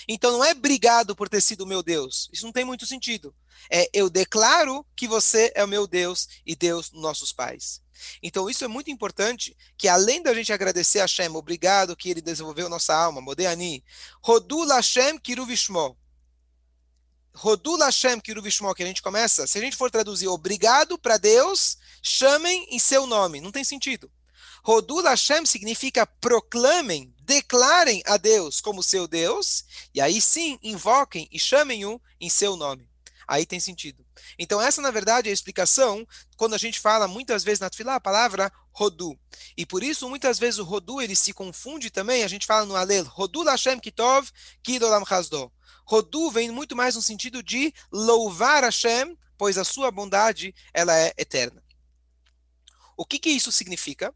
Então 0.08 0.32
não 0.32 0.44
é 0.44 0.50
obrigado 0.50 1.14
por 1.14 1.28
ter 1.28 1.40
sido 1.40 1.66
meu 1.66 1.84
Deus. 1.84 2.28
Isso 2.32 2.44
não 2.44 2.52
tem 2.52 2.64
muito 2.64 2.84
sentido. 2.84 3.32
É 3.70 3.88
eu 3.92 4.10
declaro 4.10 4.84
que 4.96 5.06
você 5.06 5.52
é 5.54 5.62
o 5.62 5.68
meu 5.68 5.86
Deus 5.86 6.28
e 6.44 6.56
Deus 6.56 6.90
nossos 6.92 7.32
pais. 7.32 7.80
Então 8.22 8.48
isso 8.48 8.64
é 8.64 8.68
muito 8.68 8.90
importante, 8.90 9.56
que 9.76 9.88
além 9.88 10.22
da 10.22 10.34
gente 10.34 10.52
agradecer 10.52 11.00
a 11.00 11.02
Hashem, 11.02 11.34
obrigado 11.34 11.96
que 11.96 12.10
ele 12.10 12.20
desenvolveu 12.20 12.68
nossa 12.68 12.94
alma, 12.94 13.20
Modeani, 13.20 13.84
Rodul 14.22 14.66
Hashem 14.68 15.18
Kiruvishmo. 15.18 15.96
Rodul 17.34 17.78
Hashem 17.78 18.20
Kiruvishmo, 18.20 18.74
que 18.74 18.82
a 18.82 18.86
gente 18.86 19.02
começa, 19.02 19.46
se 19.46 19.58
a 19.58 19.60
gente 19.60 19.76
for 19.76 19.90
traduzir 19.90 20.28
obrigado 20.28 20.98
para 20.98 21.16
Deus, 21.16 21.76
chamem 22.02 22.66
em 22.70 22.78
seu 22.78 23.06
nome. 23.06 23.40
Não 23.40 23.50
tem 23.50 23.64
sentido. 23.64 24.10
Rodul 24.62 25.02
Hashem 25.02 25.44
significa 25.44 26.06
proclamem, 26.06 27.14
declarem 27.20 28.02
a 28.06 28.16
Deus 28.16 28.62
como 28.62 28.82
seu 28.82 29.06
Deus, 29.06 29.64
e 29.92 30.00
aí 30.00 30.22
sim 30.22 30.58
invoquem 30.62 31.28
e 31.30 31.38
chamem-o 31.38 32.00
em 32.18 32.30
seu 32.30 32.56
nome. 32.56 32.88
Aí 33.26 33.46
tem 33.46 33.60
sentido. 33.60 34.04
Então, 34.38 34.60
essa, 34.60 34.80
na 34.80 34.90
verdade, 34.90 35.28
é 35.28 35.30
a 35.30 35.34
explicação 35.34 36.06
quando 36.36 36.54
a 36.54 36.58
gente 36.58 36.80
fala 36.80 37.08
muitas 37.08 37.44
vezes 37.44 37.60
na 37.60 37.70
Tfilah 37.70 37.96
a 37.96 38.00
palavra 38.00 38.52
Rodu. 38.72 39.18
E 39.56 39.64
por 39.64 39.82
isso, 39.82 40.08
muitas 40.08 40.38
vezes, 40.38 40.58
o 40.58 40.64
Rodu 40.64 41.00
ele 41.00 41.16
se 41.16 41.32
confunde 41.32 41.90
também. 41.90 42.24
A 42.24 42.28
gente 42.28 42.46
fala 42.46 42.66
no 42.66 42.76
Alel, 42.76 43.04
Rodu 43.04 43.42
Lashem 43.42 43.78
Kitov 43.78 44.28
Kidolam 44.62 45.04
Hasdo. 45.08 45.52
Rodu 45.86 46.30
vem 46.30 46.50
muito 46.50 46.74
mais 46.74 46.94
no 46.94 47.02
sentido 47.02 47.42
de 47.42 47.72
louvar 47.92 48.64
Hashem, 48.64 49.16
pois 49.36 49.58
a 49.58 49.64
sua 49.64 49.90
bondade 49.90 50.54
ela 50.72 50.96
é 50.98 51.12
eterna. 51.18 51.62
O 52.96 53.04
que, 53.04 53.18
que 53.18 53.30
isso 53.30 53.52
significa? 53.52 54.14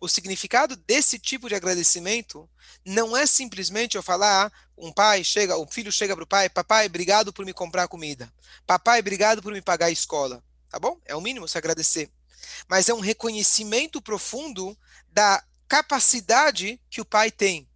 O 0.00 0.08
significado 0.08 0.76
desse 0.76 1.18
tipo 1.18 1.48
de 1.48 1.54
agradecimento 1.54 2.48
não 2.84 3.16
é 3.16 3.26
simplesmente 3.26 3.96
eu 3.96 4.02
falar, 4.02 4.52
um 4.76 4.92
pai 4.92 5.24
chega, 5.24 5.58
um 5.58 5.66
filho 5.66 5.90
chega 5.90 6.14
para 6.14 6.24
o 6.24 6.26
pai, 6.26 6.48
papai, 6.48 6.86
obrigado 6.86 7.32
por 7.32 7.44
me 7.44 7.52
comprar 7.52 7.88
comida. 7.88 8.32
Papai, 8.66 9.00
obrigado 9.00 9.42
por 9.42 9.52
me 9.52 9.62
pagar 9.62 9.86
a 9.86 9.90
escola. 9.90 10.42
Tá 10.68 10.78
bom? 10.78 11.00
É 11.04 11.14
o 11.14 11.20
mínimo 11.20 11.48
se 11.48 11.56
agradecer. 11.56 12.10
Mas 12.68 12.88
é 12.88 12.94
um 12.94 13.00
reconhecimento 13.00 14.00
profundo 14.02 14.76
da 15.10 15.42
capacidade 15.68 16.80
que 16.90 17.00
o 17.00 17.04
pai 17.04 17.30
tem. 17.30 17.68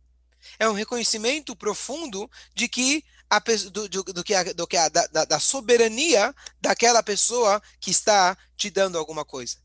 É 0.59 0.69
um 0.69 0.75
reconhecimento 0.75 1.57
profundo 1.57 2.31
de 2.55 2.69
que 2.69 3.05
a, 3.29 3.39
do, 3.39 3.89
do, 3.89 4.03
do, 4.03 4.25
que 4.25 4.35
a, 4.35 4.43
do 4.53 4.67
que 4.67 4.77
a, 4.77 4.89
da, 4.89 5.25
da 5.25 5.39
soberania 5.39 6.35
daquela 6.61 7.03
pessoa 7.03 7.63
que 7.79 7.91
está 7.91 8.37
te 8.57 8.69
dando 8.71 8.99
alguma 8.99 9.25
coisa. 9.25 9.59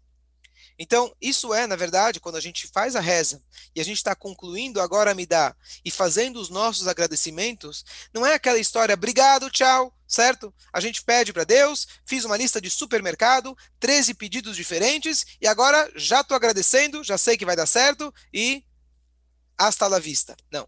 Então, 0.77 1.15
isso 1.21 1.53
é, 1.53 1.65
na 1.65 1.75
verdade, 1.75 2.19
quando 2.19 2.35
a 2.35 2.41
gente 2.41 2.67
faz 2.67 2.95
a 2.95 2.99
reza 2.99 3.41
e 3.73 3.79
a 3.79 3.85
gente 3.85 3.97
está 3.97 4.13
concluindo 4.13 4.81
agora 4.81 5.15
me 5.15 5.25
dá 5.25 5.55
e 5.83 5.89
fazendo 5.89 6.39
os 6.39 6.49
nossos 6.49 6.87
agradecimentos, 6.87 7.85
não 8.13 8.25
é 8.25 8.33
aquela 8.33 8.59
história, 8.59 8.93
obrigado, 8.93 9.49
tchau, 9.49 9.97
certo? 10.07 10.53
A 10.73 10.79
gente 10.81 11.03
pede 11.03 11.31
para 11.31 11.45
Deus, 11.45 11.87
fiz 12.05 12.25
uma 12.25 12.35
lista 12.35 12.59
de 12.59 12.69
supermercado, 12.69 13.57
13 13.79 14.13
pedidos 14.15 14.55
diferentes 14.55 15.25
e 15.39 15.47
agora 15.47 15.89
já 15.95 16.21
estou 16.21 16.35
agradecendo, 16.35 17.03
já 17.03 17.17
sei 17.17 17.37
que 17.37 17.45
vai 17.45 17.55
dar 17.55 17.67
certo 17.67 18.13
e 18.33 18.63
hasta 19.57 19.87
la 19.87 19.99
vista. 19.99 20.35
Não. 20.51 20.67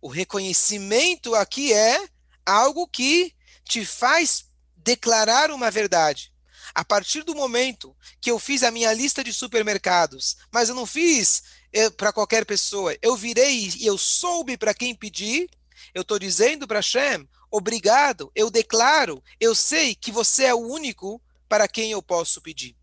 O 0.00 0.08
reconhecimento 0.08 1.34
aqui 1.34 1.72
é 1.72 2.08
algo 2.44 2.88
que 2.88 3.34
te 3.64 3.84
faz 3.84 4.46
declarar 4.76 5.50
uma 5.50 5.70
verdade. 5.70 6.32
A 6.74 6.84
partir 6.84 7.22
do 7.22 7.34
momento 7.34 7.96
que 8.20 8.30
eu 8.30 8.38
fiz 8.38 8.62
a 8.62 8.70
minha 8.70 8.92
lista 8.92 9.22
de 9.24 9.32
supermercados, 9.32 10.36
mas 10.52 10.68
eu 10.68 10.74
não 10.74 10.86
fiz 10.86 11.42
eh, 11.72 11.90
para 11.90 12.12
qualquer 12.12 12.44
pessoa, 12.44 12.96
eu 13.02 13.16
virei 13.16 13.70
e 13.78 13.86
eu 13.86 13.98
soube 13.98 14.56
para 14.56 14.74
quem 14.74 14.94
pedir, 14.94 15.48
eu 15.94 16.02
estou 16.02 16.18
dizendo 16.18 16.66
para 16.66 16.78
Hashem, 16.78 17.28
obrigado, 17.50 18.30
eu 18.34 18.50
declaro, 18.50 19.22
eu 19.40 19.54
sei 19.54 19.94
que 19.94 20.12
você 20.12 20.44
é 20.44 20.54
o 20.54 20.58
único 20.58 21.20
para 21.48 21.66
quem 21.66 21.90
eu 21.90 22.02
posso 22.02 22.40
pedir. 22.40 22.76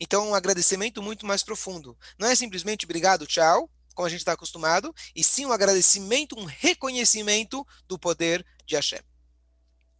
Então, 0.00 0.30
um 0.30 0.34
agradecimento 0.34 1.02
muito 1.02 1.26
mais 1.26 1.42
profundo. 1.42 1.96
Não 2.18 2.28
é 2.28 2.34
simplesmente 2.34 2.84
obrigado, 2.84 3.26
tchau, 3.26 3.70
como 3.94 4.06
a 4.06 4.10
gente 4.10 4.20
está 4.20 4.32
acostumado, 4.32 4.94
e 5.14 5.22
sim 5.22 5.46
um 5.46 5.52
agradecimento, 5.52 6.38
um 6.38 6.44
reconhecimento 6.44 7.66
do 7.86 7.98
poder 7.98 8.44
de 8.66 8.74
Hashem. 8.74 9.00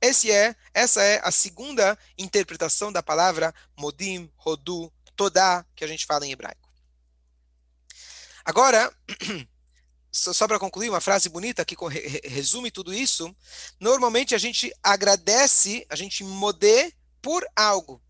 Esse 0.05 0.31
é, 0.31 0.55
essa 0.75 1.03
é 1.03 1.19
a 1.25 1.31
segunda 1.31 1.99
interpretação 2.19 2.93
da 2.93 3.03
palavra 3.03 3.55
modim, 3.75 4.31
rodu, 4.37 4.93
todá, 5.17 5.65
que 5.75 5.83
a 5.83 5.87
gente 5.87 6.05
fala 6.05 6.27
em 6.27 6.33
hebraico. 6.33 6.69
Agora, 8.45 8.95
só 10.13 10.47
para 10.47 10.59
concluir, 10.59 10.91
uma 10.91 11.01
frase 11.01 11.31
bonita 11.31 11.65
que 11.65 11.75
resume 12.23 12.71
tudo 12.71 12.93
isso. 12.93 13.35
Normalmente 13.81 14.35
a 14.35 14.39
gente 14.39 14.71
agradece, 14.83 15.87
a 15.89 15.97
gente 15.97 16.23
modê 16.23 16.93
por 17.23 17.43
algo. 17.57 18.03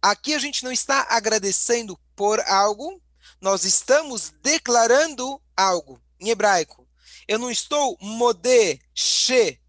Aqui 0.00 0.32
a 0.32 0.38
gente 0.38 0.64
não 0.64 0.72
está 0.72 1.08
agradecendo 1.10 2.00
por 2.16 2.40
algo, 2.40 3.02
nós 3.38 3.64
estamos 3.66 4.32
declarando 4.42 5.38
algo. 5.54 6.00
Em 6.18 6.30
hebraico, 6.30 6.88
eu 7.28 7.38
não 7.38 7.50
estou 7.50 7.98
modê, 8.00 8.80
she, 8.94 9.61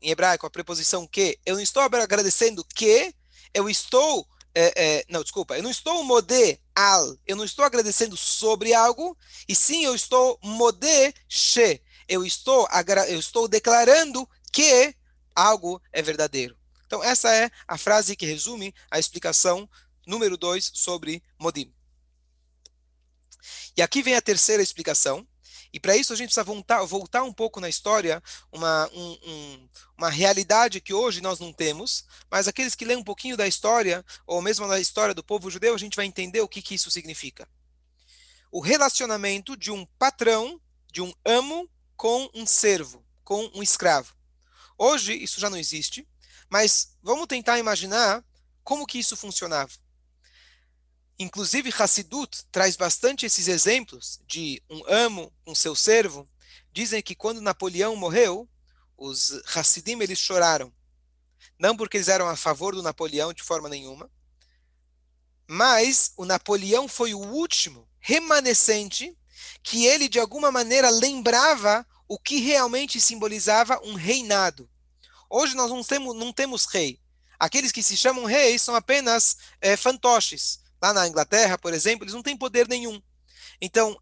em 0.00 0.10
hebraico, 0.10 0.46
a 0.46 0.50
preposição 0.50 1.06
que, 1.06 1.38
eu 1.44 1.54
não 1.54 1.62
estou 1.62 1.82
agradecendo 1.82 2.64
que, 2.64 3.14
eu 3.52 3.68
estou, 3.68 4.26
é, 4.54 4.72
é, 4.76 5.04
não, 5.08 5.22
desculpa, 5.22 5.56
eu 5.56 5.62
não 5.62 5.70
estou 5.70 6.02
modé 6.04 6.58
al, 6.74 7.16
eu 7.26 7.36
não 7.36 7.44
estou 7.44 7.64
agradecendo 7.64 8.16
sobre 8.16 8.72
algo, 8.72 9.16
e 9.48 9.54
sim 9.54 9.84
eu 9.84 9.94
estou 9.94 10.38
modé 10.42 11.12
she, 11.28 11.82
eu 12.08 12.24
estou, 12.24 12.68
eu 13.08 13.18
estou 13.18 13.46
declarando 13.46 14.28
que 14.52 14.94
algo 15.34 15.80
é 15.92 16.02
verdadeiro. 16.02 16.56
Então, 16.86 17.04
essa 17.04 17.32
é 17.32 17.50
a 17.68 17.78
frase 17.78 18.16
que 18.16 18.26
resume 18.26 18.74
a 18.90 18.98
explicação 18.98 19.68
número 20.06 20.36
2 20.36 20.72
sobre 20.74 21.22
modim. 21.38 21.72
E 23.76 23.82
aqui 23.82 24.02
vem 24.02 24.16
a 24.16 24.20
terceira 24.20 24.62
explicação, 24.62 25.26
e 25.72 25.78
para 25.78 25.96
isso 25.96 26.12
a 26.12 26.16
gente 26.16 26.28
precisa 26.28 26.44
voltar, 26.44 26.82
voltar 26.84 27.22
um 27.22 27.32
pouco 27.32 27.60
na 27.60 27.68
história, 27.68 28.22
uma, 28.50 28.88
um, 28.92 29.18
um, 29.24 29.68
uma 29.96 30.10
realidade 30.10 30.80
que 30.80 30.92
hoje 30.92 31.20
nós 31.20 31.38
não 31.38 31.52
temos, 31.52 32.04
mas 32.30 32.48
aqueles 32.48 32.74
que 32.74 32.84
leem 32.84 32.98
um 32.98 33.04
pouquinho 33.04 33.36
da 33.36 33.46
história, 33.46 34.04
ou 34.26 34.42
mesmo 34.42 34.66
da 34.66 34.80
história 34.80 35.14
do 35.14 35.22
povo 35.22 35.50
judeu, 35.50 35.74
a 35.74 35.78
gente 35.78 35.96
vai 35.96 36.06
entender 36.06 36.40
o 36.40 36.48
que, 36.48 36.60
que 36.60 36.74
isso 36.74 36.90
significa. 36.90 37.48
O 38.50 38.60
relacionamento 38.60 39.56
de 39.56 39.70
um 39.70 39.86
patrão, 39.98 40.60
de 40.92 41.00
um 41.00 41.12
amo, 41.24 41.70
com 41.96 42.28
um 42.34 42.46
servo, 42.46 43.04
com 43.22 43.48
um 43.54 43.62
escravo. 43.62 44.14
Hoje 44.76 45.12
isso 45.12 45.38
já 45.38 45.48
não 45.48 45.58
existe, 45.58 46.08
mas 46.48 46.96
vamos 47.00 47.26
tentar 47.28 47.58
imaginar 47.58 48.24
como 48.64 48.86
que 48.86 48.98
isso 48.98 49.16
funcionava. 49.16 49.72
Inclusive, 51.20 51.70
Hassidut 51.78 52.46
traz 52.50 52.76
bastante 52.76 53.26
esses 53.26 53.46
exemplos 53.46 54.18
de 54.26 54.62
um 54.70 54.82
amo 54.88 55.30
com 55.44 55.52
um 55.52 55.54
seu 55.54 55.76
servo. 55.76 56.26
Dizem 56.72 57.02
que 57.02 57.14
quando 57.14 57.42
Napoleão 57.42 57.94
morreu, 57.94 58.48
os 58.96 59.42
Hassidim 59.54 60.00
eles 60.00 60.18
choraram. 60.18 60.72
Não 61.58 61.76
porque 61.76 61.98
eles 61.98 62.08
eram 62.08 62.26
a 62.26 62.36
favor 62.36 62.74
do 62.74 62.82
Napoleão 62.82 63.34
de 63.34 63.42
forma 63.42 63.68
nenhuma, 63.68 64.10
mas 65.46 66.14
o 66.16 66.24
Napoleão 66.24 66.88
foi 66.88 67.12
o 67.12 67.18
último 67.18 67.86
remanescente 67.98 69.14
que 69.62 69.84
ele 69.84 70.08
de 70.08 70.18
alguma 70.18 70.50
maneira 70.50 70.88
lembrava 70.88 71.86
o 72.08 72.18
que 72.18 72.38
realmente 72.38 72.98
simbolizava 72.98 73.78
um 73.84 73.92
reinado. 73.92 74.70
Hoje 75.28 75.54
nós 75.54 75.70
não 75.70 75.84
temos, 75.84 76.16
não 76.16 76.32
temos 76.32 76.64
rei. 76.64 76.98
Aqueles 77.38 77.72
que 77.72 77.82
se 77.82 77.94
chamam 77.94 78.24
reis 78.24 78.62
são 78.62 78.74
apenas 78.74 79.36
é, 79.60 79.76
fantoches 79.76 80.59
Lá 80.82 80.92
na 80.92 81.06
Inglaterra, 81.06 81.58
por 81.58 81.74
exemplo, 81.74 82.04
eles 82.04 82.14
não 82.14 82.22
têm 82.22 82.36
poder 82.36 82.68
nenhum. 82.68 83.00
Então, 83.60 83.96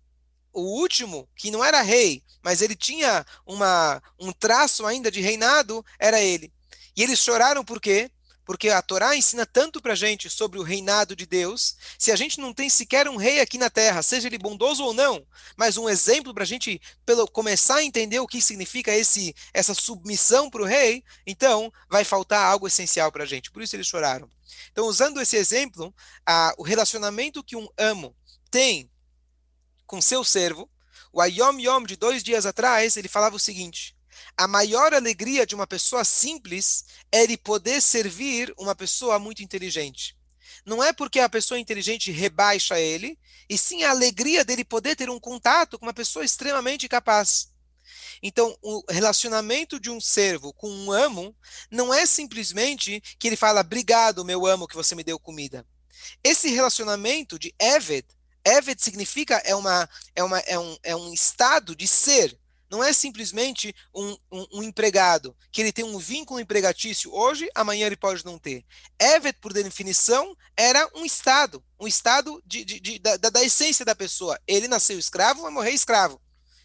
o 0.53 0.63
último, 0.81 1.29
que 1.37 1.51
não 1.51 1.65
era 1.65 1.83
rei, 1.83 2.23
mas 2.43 2.63
ele 2.63 2.75
tinha 2.75 3.25
uma, 3.47 4.03
um 4.19 4.33
traço 4.33 4.87
ainda 4.87 5.11
de 5.11 5.21
reinado, 5.21 5.85
era 5.99 6.21
ele. 6.21 6.53
E 6.97 7.03
eles 7.03 7.19
choraram 7.19 7.65
por 7.65 7.81
quê? 7.81 8.11
Porque 8.49 8.71
a 8.71 8.81
Torá 8.81 9.15
ensina 9.15 9.45
tanto 9.45 9.79
para 9.79 9.93
a 9.93 9.95
gente 9.95 10.31
sobre 10.31 10.59
o 10.59 10.63
reinado 10.63 11.15
de 11.15 11.27
Deus. 11.27 11.77
Se 11.99 12.11
a 12.11 12.17
gente 12.17 12.41
não 12.41 12.55
tem 12.55 12.71
sequer 12.71 13.07
um 13.07 13.17
rei 13.17 13.41
aqui 13.41 13.59
na 13.59 13.69
terra, 13.69 14.03
seja 14.03 14.27
ele 14.27 14.39
bondoso 14.39 14.83
ou 14.83 14.95
não, 14.95 15.23
mas 15.55 15.77
um 15.77 15.87
exemplo 15.87 16.33
para 16.33 16.45
a 16.45 16.47
gente 16.47 16.81
pelo, 17.05 17.29
começar 17.29 17.75
a 17.77 17.85
entender 17.85 18.21
o 18.21 18.27
que 18.27 18.41
significa 18.41 18.91
esse, 18.91 19.37
essa 19.53 19.75
submissão 19.75 20.49
para 20.49 20.63
o 20.63 20.65
rei, 20.65 21.05
então 21.27 21.71
vai 21.91 22.05
faltar 22.05 22.43
algo 22.51 22.67
essencial 22.67 23.13
para 23.13 23.25
a 23.25 23.27
gente. 23.27 23.51
Por 23.51 23.63
isso 23.63 23.77
eles 23.77 23.87
choraram. 23.87 24.31
Então, 24.73 24.87
usando 24.87 25.21
esse 25.21 25.37
exemplo, 25.37 25.95
a, 26.25 26.55
o 26.57 26.63
relacionamento 26.63 27.45
que 27.45 27.55
um 27.55 27.69
amo 27.77 28.17
tem 28.51 28.91
com 29.87 30.01
seu 30.01 30.25
servo, 30.25 30.71
o 31.13 31.21
Ayom 31.21 31.61
Yom 31.61 31.85
de 31.85 31.97
dois 31.97 32.23
dias 32.23 32.47
atrás, 32.47 32.97
ele 32.97 33.09
falava 33.09 33.37
o 33.37 33.39
seguinte: 33.39 33.95
a 34.37 34.47
maior 34.47 34.95
alegria 34.95 35.47
de 35.47 35.55
uma 35.55 35.67
pessoa 35.67 36.05
simples 36.05 36.85
é 37.11 37.23
ele 37.23 37.37
poder 37.37 37.81
servir 37.81 38.53
uma 38.59 38.75
pessoa 38.75 39.19
muito 39.19 39.43
inteligente. 39.43 40.17
Não 40.65 40.83
é 40.83 40.93
porque 40.93 41.21
a 41.21 41.29
pessoa 41.29 41.59
inteligente 41.59 42.11
rebaixa 42.11 42.79
ele, 42.79 43.19
e 43.49 43.57
sim 43.57 43.85
a 43.85 43.91
alegria 43.91 44.45
dele 44.45 44.65
poder 44.65 44.97
ter 44.97 45.09
um 45.09 45.19
contato 45.19 45.79
com 45.79 45.87
uma 45.87 45.95
pessoa 45.95 46.25
extremamente 46.25 46.89
capaz. 46.89 47.49
Então, 48.23 48.57
o 48.63 48.83
relacionamento 48.91 49.79
de 49.79 49.91
um 49.91 50.01
servo 50.01 50.53
com 50.53 50.69
um 50.69 50.93
amo 50.93 51.35
não 51.71 51.95
é 51.95 52.05
simplesmente 52.05 53.01
que 53.19 53.29
ele 53.29 53.37
fala, 53.37 53.61
obrigado, 53.61 54.25
meu 54.25 54.47
amo, 54.47 54.67
que 54.67 54.75
você 54.75 54.95
me 54.95 55.05
deu 55.05 55.19
comida. 55.19 55.65
Esse 56.23 56.49
relacionamento 56.49 57.39
de 57.39 57.55
Eved, 57.59 58.07
Eved 58.45 58.83
significa 58.83 59.37
é, 59.45 59.55
uma, 59.55 59.89
é, 60.15 60.23
uma, 60.23 60.39
é, 60.41 60.59
um, 60.59 60.77
é 60.83 60.97
um 60.97 61.13
estado 61.13 61.75
de 61.77 61.87
ser. 61.87 62.39
Não 62.71 62.85
é 62.85 62.93
simplesmente 62.93 63.75
um, 63.95 64.17
um, 64.31 64.47
um, 64.55 64.63
empregado, 64.63 65.35
que 65.51 65.63
ele 65.63 65.73
tem 65.73 65.85
um 65.85 65.99
vínculo 65.99 66.39
empregatício 66.39 67.13
hoje, 67.13 67.49
amanhã 67.55 67.87
ele 67.87 67.97
pode 67.97 68.25
não 68.25 68.39
ter. 68.39 68.65
Evet, 68.99 69.39
por 69.41 69.53
definição, 69.53 70.37
era 70.57 70.89
um 70.95 71.05
estado, 71.05 71.65
um 71.81 71.87
estado 71.87 72.43
de, 72.45 72.65
de, 72.65 72.81
de, 72.81 72.99
da, 72.99 73.17
da 73.17 73.43
essência 73.43 73.85
da 73.85 73.95
pessoa. 73.95 74.39
Ele 74.47 74.69
nasceu 74.69 74.99
escravo, 74.99 75.43
vai 75.43 75.51
morrer 75.51 75.71
escravo. 75.71 76.21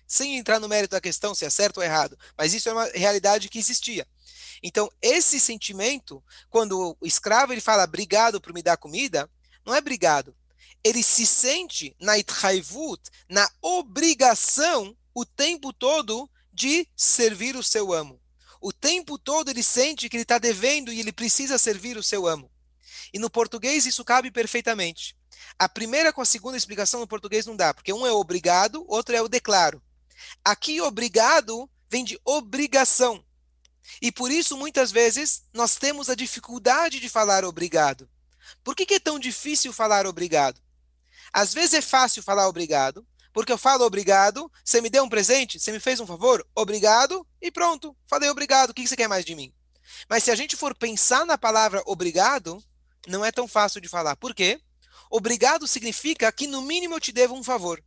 Sem 0.05 0.38
entrar 0.38 0.60
no 0.60 0.67
mérito 0.67 0.91
da 0.91 1.01
questão 1.01 1.33
se 1.33 1.45
é 1.45 1.50
certo 1.50 1.77
ou 1.77 1.83
errado, 1.83 2.17
mas 2.38 2.53
isso 2.53 2.67
é 2.69 2.74
uma 2.74 2.86
realidade 2.93 3.50
que 3.50 3.57
existia. 3.57 4.05
Então, 4.62 4.89
esse 5.01 5.39
sentimento, 5.39 6.24
quando 6.50 6.98
o 7.00 7.07
escravo 7.07 7.53
ele 7.53 7.62
fala 7.62 7.83
obrigado 7.83 8.39
por 8.39 8.53
me 8.53 8.62
dar 8.62 8.77
comida, 8.77 9.29
não 9.65 9.74
é 9.74 9.79
obrigado. 9.79 10.36
Ele 10.83 11.01
se 11.01 11.25
sente 11.25 11.95
na 12.00 12.17
itchaivut, 12.17 13.01
na 13.29 13.50
obrigação 13.62 14.95
o 15.13 15.25
tempo 15.25 15.72
todo 15.72 16.29
de 16.51 16.88
servir 16.96 17.55
o 17.55 17.63
seu 17.63 17.91
amo. 17.93 18.22
O 18.62 18.72
tempo 18.72 19.17
todo 19.17 19.50
ele 19.50 19.63
sente 19.63 20.08
que 20.08 20.15
ele 20.15 20.24
está 20.24 20.38
devendo 20.38 20.91
e 20.91 21.00
ele 21.00 21.12
precisa 21.12 21.58
servir 21.58 21.98
o 21.98 22.03
seu 22.03 22.27
amo. 22.27 22.50
E 23.13 23.20
no 23.20 23.29
português 23.29 23.86
isso 23.86 24.05
cabe 24.05 24.32
perfeitamente. 24.32 25.15
A 25.60 25.67
primeira 25.67 26.13
com 26.13 26.22
a 26.22 26.25
segunda 26.25 26.58
explicação 26.58 27.00
no 27.00 27.08
português 27.08 27.46
não 27.46 27.55
dá, 27.55 27.74
porque 27.74 27.91
um 27.91 28.05
é 28.05 28.12
obrigado, 28.12 28.86
outro 28.88 29.15
é 29.15 29.22
o 29.22 29.27
declaro. 29.27 29.82
Aqui, 30.43 30.79
obrigado 30.79 31.70
vem 31.93 32.03
de 32.03 32.20
obrigação. 32.25 33.24
E 34.01 34.12
por 34.12 34.32
isso, 34.32 34.58
muitas 34.58 34.91
vezes, 34.91 35.43
nós 35.53 35.75
temos 35.75 36.10
a 36.10 36.15
dificuldade 36.15 37.00
de 37.00 37.08
falar 37.08 37.46
obrigado. 37.46 38.10
Por 38.63 38.75
que, 38.75 38.84
que 38.84 38.96
é 38.96 39.00
tão 39.00 39.20
difícil 39.20 39.72
falar 39.72 40.08
obrigado? 40.08 40.60
Às 41.32 41.53
vezes 41.53 41.75
é 41.75 41.82
fácil 41.82 42.24
falar 42.24 42.48
obrigado, 42.48 43.05
porque 43.34 43.52
eu 43.52 43.58
falo 43.58 43.84
obrigado, 43.84 44.50
você 44.63 44.80
me 44.80 44.92
deu 44.92 45.04
um 45.04 45.10
presente, 45.10 45.60
você 45.60 45.72
me 45.72 45.80
fez 45.80 46.00
um 46.00 46.06
favor, 46.06 46.46
obrigado, 46.56 47.28
e 47.42 47.52
pronto, 47.52 47.98
falei 48.06 48.30
obrigado, 48.30 48.70
o 48.70 48.74
que 48.74 48.88
você 48.88 48.96
quer 48.96 49.10
mais 49.10 49.25
de 49.25 49.34
mim? 49.34 49.52
Mas 50.08 50.24
se 50.24 50.32
a 50.32 50.36
gente 50.36 50.56
for 50.56 50.75
pensar 50.75 51.25
na 51.25 51.38
palavra 51.38 51.82
obrigado, 51.86 52.63
não 53.08 53.25
é 53.25 53.32
tão 53.32 53.48
fácil 53.48 53.82
de 53.82 53.90
falar. 53.90 54.16
Por 54.16 54.34
quê? 54.34 54.62
Obrigado 55.10 55.68
significa 55.68 56.32
que 56.32 56.48
no 56.48 56.62
mínimo 56.62 56.96
eu 56.96 57.00
te 57.00 57.12
devo 57.12 57.36
um 57.36 57.44
favor. 57.44 57.84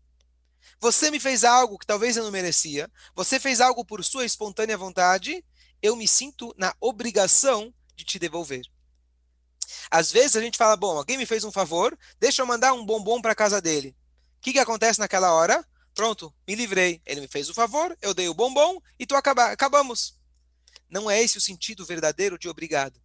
Você 0.81 1.11
me 1.11 1.21
fez 1.21 1.45
algo 1.45 1.79
que 1.79 1.87
talvez 1.87 2.17
eu 2.17 2.25
não 2.25 2.31
merecia, 2.31 2.91
você 3.15 3.39
fez 3.39 3.61
algo 3.61 3.85
por 3.85 4.05
sua 4.05 4.25
espontânea 4.25 4.77
vontade, 4.77 5.45
eu 5.81 5.95
me 5.95 6.09
sinto 6.09 6.53
na 6.59 6.75
obrigação 6.81 7.73
de 7.95 8.05
te 8.05 8.19
devolver. 8.19 8.63
Às 9.91 10.11
vezes 10.11 10.37
a 10.37 10.41
gente 10.41 10.59
fala, 10.59 10.77
bom, 10.77 10.99
alguém 10.99 11.17
me 11.17 11.25
fez 11.25 11.45
um 11.45 11.53
favor, 11.53 11.97
deixa 12.19 12.43
eu 12.43 12.47
mandar 12.47 12.73
um 12.73 12.85
bombom 12.85 13.23
para 13.23 13.35
casa 13.35 13.61
dele 13.61 13.97
que, 14.47 14.53
que 14.53 14.59
acontece 14.61 15.01
naquela 15.01 15.33
hora? 15.33 15.67
Pronto, 15.93 16.33
me 16.47 16.55
livrei. 16.55 17.03
Ele 17.05 17.23
me 17.23 17.27
fez 17.27 17.51
o 17.51 17.55
favor, 17.55 17.99
eu 18.01 18.15
dei 18.15 18.29
o 18.29 18.35
bombom 18.35 18.81
e 18.97 19.05
tu 19.05 19.17
acaba, 19.17 19.47
acabamos. 19.47 20.15
Não 20.89 21.11
é 21.11 21.21
esse 21.21 21.37
o 21.37 21.41
sentido 21.41 21.85
verdadeiro 21.85 22.39
de 22.39 22.49
obrigado. 22.49 23.03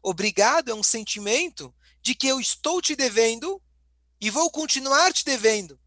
Obrigado 0.00 0.70
é 0.70 0.74
um 0.74 0.84
sentimento 0.84 1.74
de 2.00 2.14
que 2.14 2.28
eu 2.28 2.38
estou 2.38 2.80
te 2.80 2.94
devendo 2.94 3.60
e 4.20 4.30
vou 4.30 4.48
continuar 4.52 5.12
te 5.12 5.24
devendo. 5.24 5.80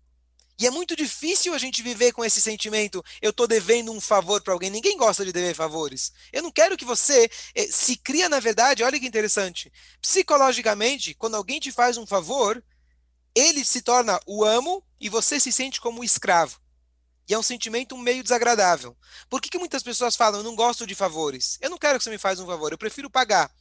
E 0.60 0.68
é 0.68 0.72
muito 0.72 0.94
difícil 0.94 1.54
a 1.54 1.58
gente 1.58 1.82
viver 1.82 2.12
com 2.12 2.26
esse 2.26 2.42
sentimento. 2.42 3.02
Eu 3.22 3.30
estou 3.30 3.48
devendo 3.48 3.94
um 3.94 4.02
favor 4.02 4.42
para 4.42 4.52
alguém. 4.52 4.70
Ninguém 4.70 4.98
gosta 4.98 5.24
de 5.24 5.32
dever 5.32 5.56
favores. 5.56 6.12
Eu 6.34 6.44
não 6.44 6.52
quero 6.52 6.76
que 6.76 6.84
você 6.84 7.30
eh, 7.56 7.68
se 7.72 7.96
cria, 7.96 8.28
na 8.28 8.42
verdade, 8.42 8.84
olha 8.84 9.00
que 9.00 9.08
interessante. 9.08 9.72
Psicologicamente, 10.02 11.14
quando 11.14 11.36
alguém 11.36 11.62
te 11.62 11.72
faz 11.72 11.96
um 11.96 12.08
favor, 12.08 12.62
ele 13.38 13.64
se 13.64 13.82
torna 13.82 14.20
o 14.26 14.44
amo 14.44 14.84
e 15.00 15.10
você 15.10 15.40
se 15.40 15.52
sente 15.52 15.80
como 15.80 16.02
o 16.02 16.04
escravo. 16.04 16.60
E 17.30 17.34
é 17.34 17.38
um 17.38 17.44
sentimento 17.44 17.96
meio 17.98 18.24
desagradável. 18.24 18.98
Por 19.30 19.42
que, 19.42 19.50
que 19.50 19.60
muitas 19.60 19.84
pessoas 19.84 20.16
falam, 20.16 20.40
eu 20.40 20.44
não 20.44 20.56
gosto 20.56 20.88
de 20.88 20.96
favores? 20.96 21.58
Eu 21.62 21.70
não 21.70 21.78
quero 21.78 22.00
que 22.00 22.04
você 22.04 22.10
me 22.10 22.18
faça 22.18 22.42
um 22.42 22.48
favor, 22.48 22.72
eu 22.72 22.78
prefiro 22.78 23.10
pagar. 23.10 23.52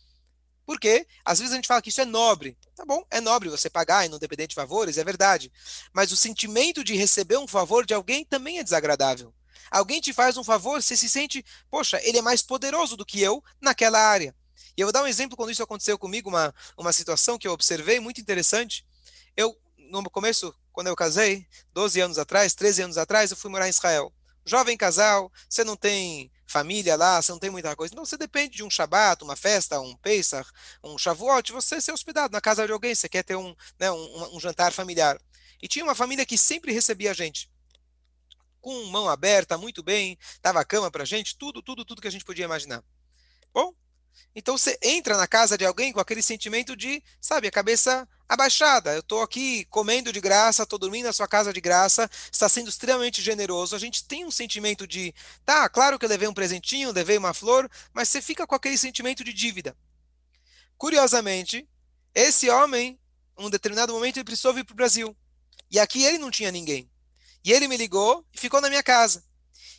Por 0.65 0.81
quê? 0.81 1.07
Às 1.25 1.41
vezes 1.41 1.53
a 1.53 1.57
gente 1.57 1.69
fala 1.69 1.83
que 1.83 1.91
isso 1.91 2.01
é 2.01 2.05
nobre. 2.05 2.57
Tá 2.75 2.85
bom, 2.85 3.05
é 3.11 3.21
nobre 3.21 3.49
você 3.51 3.69
pagar 3.69 4.07
e 4.07 4.09
não 4.09 4.19
depender 4.19 4.47
de 4.47 4.55
favores, 4.55 4.97
é 4.97 5.05
verdade. 5.05 5.53
Mas 5.93 6.11
o 6.11 6.17
sentimento 6.17 6.83
de 6.83 6.97
receber 6.97 7.37
um 7.37 7.47
favor 7.47 7.85
de 7.85 7.93
alguém 7.93 8.25
também 8.25 8.59
é 8.59 8.65
desagradável. 8.65 9.35
Alguém 9.71 10.01
te 10.01 10.13
faz 10.13 10.37
um 10.37 10.45
favor, 10.45 10.83
você 10.83 10.97
se 10.97 11.09
sente, 11.09 11.45
poxa, 11.71 12.01
ele 12.03 12.19
é 12.19 12.23
mais 12.23 12.41
poderoso 12.41 12.97
do 12.97 13.05
que 13.05 13.21
eu 13.21 13.43
naquela 13.61 13.99
área. 13.99 14.35
E 14.77 14.81
eu 14.81 14.87
vou 14.87 14.93
dar 14.93 15.03
um 15.03 15.07
exemplo 15.07 15.37
quando 15.37 15.51
isso 15.51 15.63
aconteceu 15.63 15.99
comigo, 15.99 16.29
uma, 16.29 16.55
uma 16.79 16.93
situação 16.93 17.39
que 17.39 17.49
eu 17.49 17.53
observei 17.53 18.01
muito 18.01 18.21
interessante. 18.21 18.87
Eu 19.37 19.57
no 19.91 20.11
começo, 20.11 20.55
quando 20.73 20.89
eu 20.89 20.97
casei, 20.97 21.47
12 21.73 22.01
anos 22.01 22.19
atrás, 22.19 22.55
13 22.55 22.83
anos 22.83 22.99
atrás, 22.99 23.31
eu 23.31 23.37
fui 23.37 23.51
morar 23.51 23.67
em 23.67 23.71
Israel. 23.71 24.13
Jovem 24.45 24.77
casal, 24.77 25.33
você 25.49 25.65
não 25.65 25.77
tem 25.77 26.31
família 26.47 26.95
lá, 26.95 27.21
você 27.21 27.33
não 27.33 27.39
tem 27.39 27.51
muita 27.51 27.75
coisa. 27.75 27.95
Não, 27.95 28.05
você 28.05 28.17
depende 28.17 28.57
de 28.57 28.63
um 28.63 28.71
Shabat, 28.71 29.25
uma 29.25 29.35
festa, 29.35 29.81
um 29.81 29.97
Pesach, 29.97 30.49
um 30.85 30.97
Shavuot, 30.97 31.53
você 31.53 31.81
ser 31.81 31.93
hospedado 31.93 32.33
na 32.33 32.41
casa 32.41 32.65
de 32.65 32.73
alguém, 32.73 32.95
você 32.95 33.09
quer 33.09 33.25
ter 33.25 33.37
um, 33.37 33.55
né, 33.79 33.91
um, 33.91 34.37
um 34.37 34.41
jantar 34.41 34.73
familiar. 34.73 35.21
E 35.61 35.67
tinha 35.67 35.85
uma 35.85 35.95
família 35.95 36.25
que 36.25 36.39
sempre 36.39 36.73
recebia 36.73 37.11
a 37.11 37.15
gente. 37.15 37.51
Com 38.61 38.85
mão 38.85 39.09
aberta, 39.09 39.59
muito 39.59 39.83
bem, 39.83 40.17
dava 40.41 40.65
cama 40.65 40.91
pra 40.91 41.05
gente, 41.05 41.37
tudo, 41.37 41.61
tudo, 41.61 41.85
tudo 41.85 42.01
que 42.01 42.09
a 42.09 42.13
gente 42.13 42.25
podia 42.25 42.45
imaginar. 42.45 42.85
Bom, 43.53 43.75
então 44.35 44.57
você 44.57 44.79
entra 44.83 45.17
na 45.17 45.27
casa 45.27 45.59
de 45.59 45.65
alguém 45.65 45.93
com 45.93 46.01
aquele 46.01 46.23
sentimento 46.23 46.77
de, 46.77 47.03
sabe, 47.21 47.49
a 47.49 47.51
cabeça 47.51 48.09
abaixada. 48.29 48.93
Eu 48.93 49.01
estou 49.01 49.23
aqui 49.23 49.65
comendo 49.67 50.13
de 50.13 50.21
graça, 50.21 50.63
estou 50.63 50.79
dormindo 50.79 51.07
na 51.07 51.13
sua 51.13 51.29
casa 51.29 51.53
de 51.53 51.61
graça, 51.61 52.11
está 52.31 52.49
sendo 52.49 52.69
extremamente 52.69 53.23
generoso. 53.23 53.77
A 53.77 53.79
gente 53.79 54.05
tem 54.05 54.25
um 54.25 54.31
sentimento 54.31 54.87
de, 54.87 55.15
tá, 55.45 55.69
claro 55.69 55.99
que 55.99 56.05
eu 56.05 56.09
levei 56.09 56.29
um 56.29 56.35
presentinho, 56.35 56.93
levei 56.93 57.19
uma 57.19 57.35
flor, 57.35 57.71
mas 57.93 58.09
você 58.09 58.21
fica 58.21 58.47
com 58.47 58.55
aquele 58.55 58.79
sentimento 58.79 59.23
de 59.23 59.33
dívida. 59.33 59.77
Curiosamente, 60.77 61.69
esse 62.15 62.51
homem, 62.51 62.99
em 63.39 63.47
um 63.47 63.51
determinado 63.51 63.93
momento, 63.93 64.17
ele 64.17 64.25
precisou 64.25 64.53
vir 64.53 64.65
para 64.65 64.73
o 64.73 64.77
Brasil. 64.77 65.17
E 65.71 65.79
aqui 65.79 66.05
ele 66.05 66.19
não 66.19 66.31
tinha 66.31 66.51
ninguém. 66.51 66.91
E 67.45 67.53
ele 67.53 67.69
me 67.69 67.77
ligou 67.77 68.25
e 68.33 68.39
ficou 68.39 68.61
na 68.61 68.69
minha 68.69 68.83
casa. 68.83 69.25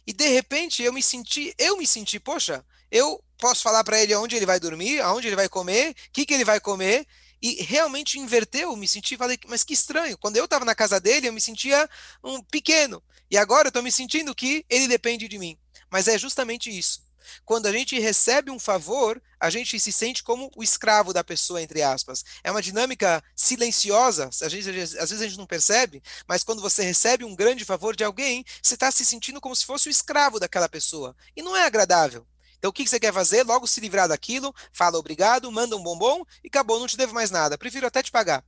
E 0.06 0.14
de 0.14 0.28
repente 0.30 0.82
eu 0.82 0.94
me 0.94 1.04
senti, 1.04 1.54
eu 1.58 1.78
me 1.78 1.86
senti, 1.86 2.18
poxa, 2.18 2.66
eu 2.90 3.22
posso 3.38 3.62
falar 3.62 3.84
para 3.84 4.02
ele 4.02 4.16
onde 4.16 4.36
ele 4.36 4.46
vai 4.46 4.60
dormir, 4.60 5.02
aonde 5.02 5.28
ele 5.28 5.36
vai 5.36 5.50
comer, 5.50 5.92
o 5.92 5.96
que, 6.14 6.26
que 6.26 6.34
ele 6.34 6.46
vai 6.46 6.60
comer, 6.60 7.06
e 7.42 7.64
realmente 7.64 8.20
inverteu, 8.20 8.76
me 8.76 8.88
senti, 8.88 9.18
falei, 9.18 9.38
mas 9.48 9.64
que 9.64 9.74
estranho, 9.74 10.18
quando 10.18 10.38
eu 10.38 10.46
estava 10.46 10.66
na 10.66 10.76
casa 10.76 11.00
dele, 11.00 11.28
eu 11.28 11.34
me 11.34 11.42
sentia 11.42 11.90
um 12.24 12.42
pequeno, 12.42 13.04
e 13.30 13.38
agora 13.38 13.68
eu 13.68 13.70
estou 13.70 13.84
me 13.84 13.92
sentindo 13.92 14.34
que 14.34 14.66
ele 14.70 14.88
depende 14.88 15.28
de 15.28 15.38
mim. 15.38 15.58
Mas 15.90 16.08
é 16.08 16.18
justamente 16.18 16.70
isso. 16.70 17.06
Quando 17.46 17.68
a 17.68 17.72
gente 17.72 18.00
recebe 18.00 18.50
um 18.50 18.60
favor, 18.60 19.22
a 19.40 19.50
gente 19.50 19.80
se 19.80 19.92
sente 19.92 20.24
como 20.24 20.50
o 20.56 20.64
escravo 20.64 21.14
da 21.14 21.24
pessoa, 21.24 21.62
entre 21.62 21.82
aspas. 21.82 22.24
É 22.44 22.50
uma 22.50 22.62
dinâmica 22.62 23.24
silenciosa, 23.36 24.30
às 24.30 24.52
vezes, 24.52 24.96
às 24.96 25.10
vezes 25.10 25.22
a 25.22 25.28
gente 25.28 25.38
não 25.38 25.46
percebe, 25.46 26.02
mas 26.28 26.44
quando 26.44 26.62
você 26.62 26.84
recebe 26.84 27.24
um 27.24 27.36
grande 27.36 27.66
favor 27.66 27.96
de 27.96 28.04
alguém, 28.04 28.46
você 28.62 28.76
está 28.76 28.92
se 28.92 29.06
sentindo 29.06 29.42
como 29.42 29.56
se 29.56 29.66
fosse 29.66 29.90
o 29.90 29.92
escravo 29.92 30.40
daquela 30.40 30.70
pessoa. 30.70 31.16
E 31.36 31.42
não 31.42 31.56
é 31.56 31.66
agradável. 31.66 32.26
Então 32.58 32.70
o 32.70 32.74
que 32.74 32.88
você 32.88 33.00
quer 33.00 33.14
fazer? 33.14 33.44
Logo 33.44 33.68
se 33.68 33.80
livrar 33.80 34.08
daquilo, 34.08 34.54
fala 34.72 34.98
obrigado, 34.98 35.52
manda 35.52 35.76
um 35.76 35.84
bombom 35.84 36.24
e 36.44 36.48
acabou, 36.48 36.80
não 36.80 36.88
te 36.88 36.98
devo 36.98 37.14
mais 37.14 37.32
nada. 37.32 37.58
Prefiro 37.58 37.88
até 37.88 38.02
te 38.02 38.12
pagar. 38.12 38.44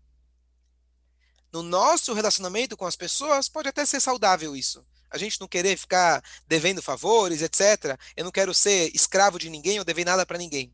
No 1.52 1.64
nosso 1.64 2.14
relacionamento 2.14 2.78
com 2.78 2.86
as 2.86 2.96
pessoas, 2.96 3.50
pode 3.50 3.70
até 3.70 3.86
ser 3.86 4.00
saudável 4.00 4.56
isso. 4.56 4.86
A 5.10 5.18
gente 5.18 5.40
não 5.40 5.48
querer 5.48 5.76
ficar 5.78 6.24
devendo 6.48 6.82
favores, 6.82 7.42
etc. 7.42 7.98
Eu 8.16 8.24
não 8.24 8.32
quero 8.32 8.54
ser 8.54 8.92
escravo 8.94 9.40
de 9.40 9.50
ninguém 9.50 9.80
ou 9.80 9.86
dever 9.86 10.06
nada 10.06 10.26
para 10.26 10.38
ninguém. 10.38 10.74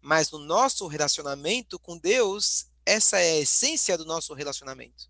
Mas 0.00 0.30
no 0.30 0.38
nosso 0.38 0.86
relacionamento 0.88 1.78
com 1.78 1.96
Deus, 1.96 2.66
essa 2.84 3.18
é 3.18 3.32
a 3.32 3.40
essência 3.40 3.96
do 3.96 4.04
nosso 4.04 4.34
relacionamento. 4.34 5.08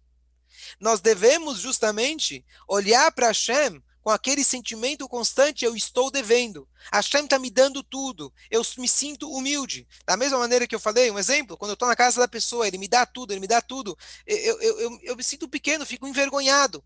Nós 0.79 1.01
devemos 1.01 1.59
justamente 1.59 2.45
olhar 2.69 3.11
para 3.13 3.29
Hashem 3.29 3.83
com 4.03 4.11
aquele 4.11 4.43
sentimento 4.43 5.09
constante, 5.09 5.65
eu 5.65 5.77
estou 5.77 6.11
devendo. 6.11 6.69
Hashem 6.93 7.25
está 7.25 7.39
me 7.39 7.51
dando 7.51 7.83
tudo. 7.83 8.33
Eu 8.51 8.63
me 8.79 8.89
sinto 8.89 9.31
humilde. 9.31 9.87
Da 10.07 10.17
mesma 10.17 10.39
maneira 10.39 10.67
que 10.67 10.75
eu 10.75 10.81
falei, 10.81 11.11
um 11.11 11.19
exemplo, 11.19 11.57
quando 11.57 11.71
eu 11.71 11.75
estou 11.75 11.89
na 11.89 11.97
casa 11.97 12.21
da 12.21 12.29
pessoa, 12.29 12.67
ele 12.67 12.79
me 12.79 12.89
dá 12.89 13.05
tudo, 13.05 13.33
ele 13.33 13.41
me 13.41 13.47
dá 13.47 13.61
tudo. 13.61 13.97
Eu, 14.27 14.61
eu, 14.61 14.81
eu, 14.81 14.99
eu 15.03 15.17
me 15.17 15.23
sinto 15.23 15.49
pequeno, 15.49 15.85
fico 15.85 16.07
envergonhado. 16.07 16.83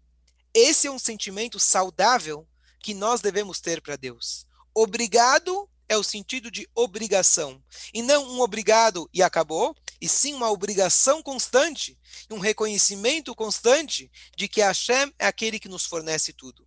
Esse 0.53 0.87
é 0.87 0.91
um 0.91 0.99
sentimento 0.99 1.59
saudável 1.59 2.47
que 2.81 2.95
nós 2.95 3.21
devemos 3.21 3.61
ter 3.61 3.81
para 3.81 3.97
Deus. 3.97 4.47
Obrigado 4.75 5.69
é 5.89 5.97
o 5.97 6.03
sentido 6.03 6.51
de 6.51 6.69
obrigação. 6.75 7.63
E 7.93 8.03
não 8.03 8.25
um 8.25 8.41
obrigado 8.41 9.09
e 9.13 9.23
acabou, 9.23 9.77
e 10.01 10.09
sim 10.09 10.35
uma 10.35 10.51
obrigação 10.51 11.23
constante, 11.23 11.99
um 12.31 12.39
reconhecimento 12.39 13.35
constante 13.35 14.11
de 14.37 14.49
que 14.49 14.61
Hashem 14.61 15.13
é 15.19 15.27
aquele 15.27 15.59
que 15.59 15.69
nos 15.69 15.85
fornece 15.85 16.33
tudo. 16.33 16.67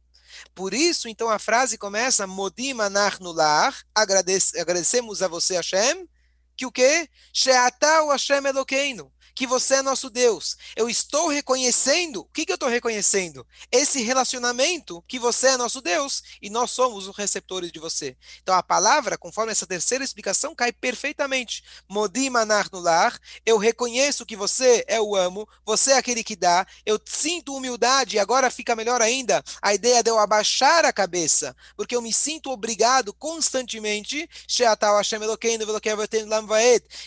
Por 0.54 0.74
isso, 0.74 1.08
então, 1.08 1.30
a 1.30 1.40
frase 1.40 1.78
começa, 1.78 2.28
Modim 2.28 2.80
anachnular, 2.80 3.76
agradecemos 3.94 5.22
a 5.22 5.28
você, 5.28 5.56
Hashem, 5.56 6.08
que 6.56 6.66
o 6.66 6.72
quê? 6.72 7.08
Sheatah 7.32 8.04
o 8.04 8.12
Hashem 8.12 8.46
Eloqueino, 8.46 9.12
que 9.38 9.46
você 9.46 9.76
é 9.76 9.82
nosso 9.84 10.10
Deus. 10.10 10.58
Eu 10.76 10.90
estou 10.90 11.28
reconhecendo, 11.28 12.22
o 12.22 12.26
que, 12.26 12.44
que 12.44 12.52
eu 12.52 12.56
estou 12.56 12.68
reconhecendo? 12.68 13.46
Esse 13.72 14.02
relacionamento 14.02 15.04
que 15.08 15.20
você 15.20 15.50
é 15.50 15.58
nosso 15.58 15.80
Deus 15.80 16.24
e 16.42 16.50
nós 16.50 16.72
somos 16.72 17.08
os 17.08 17.16
receptores 17.16 17.72
de 17.72 17.78
você. 17.78 18.18
Então 18.42 18.56
a 18.56 18.64
palavra, 18.64 19.16
conforme 19.16 19.52
essa 19.52 19.68
terceira 19.68 20.04
explicação, 20.04 20.56
cai 20.56 20.74
perfeitamente. 20.74 21.64
Modim 21.88 22.36
anar 22.36 22.68
no 22.72 22.80
lar, 22.80 23.16
eu 23.46 23.60
reconheço 23.60 24.26
que 24.26 24.36
você 24.36 24.84
é 24.88 25.00
o 25.00 25.16
amo, 25.16 25.48
você 25.64 25.92
é 25.92 25.98
aquele 25.98 26.24
que 26.24 26.36
dá, 26.36 26.66
eu 26.84 27.00
sinto 27.06 27.54
humildade 27.54 28.16
e 28.16 28.20
agora 28.20 28.50
fica 28.50 28.76
melhor 28.76 29.04
ainda 29.04 29.44
a 29.62 29.72
ideia 29.72 30.02
de 30.02 30.10
eu 30.10 30.18
abaixar 30.18 30.84
a 30.84 30.92
cabeça, 30.92 31.56
porque 31.76 31.96
eu 31.96 32.02
me 32.02 32.12
sinto 32.12 32.50
obrigado 32.50 33.14
constantemente, 33.14 34.28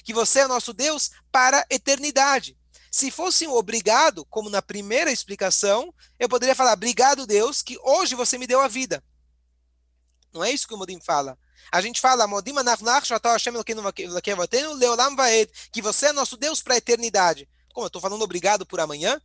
que 0.05 0.13
você 0.13 0.39
é 0.39 0.47
nosso 0.47 0.73
Deus 0.73 1.11
para 1.33 1.61
a 1.61 1.67
eternidade. 1.71 2.20
Se 2.91 3.11
fosse 3.11 3.47
um 3.47 3.55
obrigado, 3.55 4.25
como 4.27 4.51
na 4.51 4.61
primeira 4.61 5.13
explicação, 5.13 5.95
eu 6.19 6.29
poderia 6.29 6.55
falar: 6.55 6.73
obrigado, 6.73 7.27
Deus, 7.27 7.63
que 7.63 7.79
hoje 7.83 8.15
você 8.15 8.37
me 8.37 8.47
deu 8.47 8.61
a 8.61 8.69
vida. 8.69 9.03
Não 10.33 10.45
é 10.45 10.51
isso 10.51 10.67
que 10.67 10.75
o 10.75 10.77
Modim 10.77 11.01
fala. 11.01 11.39
A 11.73 11.81
gente 11.81 12.01
fala, 12.01 12.27
que 15.73 15.83
você 15.83 16.07
é 16.07 16.13
nosso 16.13 16.37
Deus 16.37 16.63
para 16.63 16.75
a 16.75 16.79
eternidade. 16.79 17.49
Como 17.73 17.85
eu 17.85 17.89
estou 17.89 18.03
falando 18.03 18.23
obrigado 18.23 18.67
por 18.67 18.81
amanhã? 18.81 19.21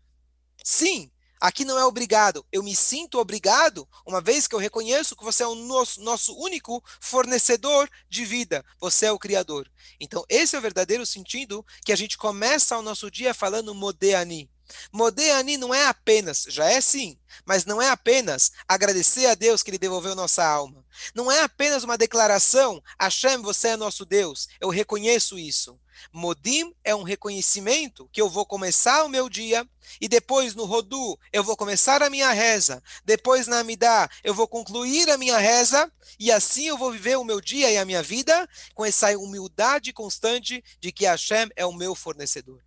Sim, 0.63 1.12
Aqui 1.45 1.63
não 1.63 1.77
é 1.77 1.86
obrigado. 1.86 2.43
Eu 2.51 2.63
me 2.63 2.75
sinto 2.75 3.19
obrigado, 3.19 3.88
uma 4.03 4.19
vez 4.19 4.47
que 4.47 4.55
eu 4.55 4.60
reconheço 4.60 5.15
que 5.15 5.23
você 5.23 5.43
é 5.43 5.47
o 5.47 5.53
nosso, 5.53 6.01
nosso 6.01 6.36
único 6.36 6.84
fornecedor 6.99 7.88
de 8.10 8.25
vida. 8.25 8.65
Você 8.79 9.05
é 9.05 9.12
o 9.12 9.19
Criador. 9.19 9.71
Então, 9.99 10.25
esse 10.27 10.55
é 10.55 10.60
o 10.60 10.62
verdadeiro 10.63 11.05
sentido 11.05 11.63
que 11.86 11.93
a 11.93 11.95
gente 11.95 12.17
começa 12.17 12.75
o 12.75 12.81
nosso 12.81 13.12
dia 13.12 13.31
falando 13.31 13.75
Modeani. 13.75 14.49
Modeani 14.91 15.58
não 15.58 15.73
é 15.73 15.86
apenas, 15.86 16.45
já 16.47 16.69
é 16.69 16.82
sim, 16.82 17.17
mas 17.45 17.65
não 17.65 17.82
é 17.82 17.89
apenas 17.89 18.51
agradecer 18.67 19.25
a 19.28 19.36
Deus 19.36 19.62
que 19.62 19.69
Ele 19.69 19.78
devolveu 19.78 20.15
nossa 20.15 20.45
alma. 20.45 20.86
Não 21.13 21.32
é 21.32 21.41
apenas 21.41 21.84
uma 21.84 21.97
declaração, 21.97 22.82
Hashem, 22.99 23.41
você 23.41 23.69
é 23.69 23.78
nosso 23.78 24.06
Deus, 24.06 24.47
eu 24.60 24.69
reconheço 24.69 25.38
isso. 25.38 25.80
Modim 26.12 26.73
é 26.84 26.93
um 26.95 27.04
reconhecimento 27.04 28.10
que 28.12 28.21
eu 28.21 28.30
vou 28.30 28.45
começar 28.45 29.04
o 29.04 29.10
meu 29.10 29.30
dia 29.30 29.67
e 29.99 30.08
depois 30.08 30.56
no 30.56 30.65
Rodu 30.65 31.17
eu 31.32 31.43
vou 31.43 31.56
começar 31.56 32.01
a 32.04 32.10
minha 32.10 32.32
reza, 32.32 32.82
depois 33.04 33.47
na 33.47 33.60
Amidá 33.60 34.10
eu 34.23 34.34
vou 34.34 34.47
concluir 34.47 35.10
a 35.10 35.17
minha 35.17 35.38
reza 35.38 35.91
e 36.19 36.32
assim 36.32 36.67
eu 36.67 36.78
vou 36.78 36.91
viver 36.91 37.17
o 37.17 37.23
meu 37.23 37.39
dia 37.39 37.71
e 37.71 37.78
a 37.78 37.86
minha 37.86 38.04
vida 38.04 38.47
com 38.73 38.86
essa 38.86 39.17
humildade 39.17 39.93
constante 39.93 40.63
de 40.80 40.91
que 40.91 41.06
Hashem 41.06 41.49
é 41.56 41.65
o 41.65 41.73
meu 41.73 41.95
fornecedor. 41.95 42.64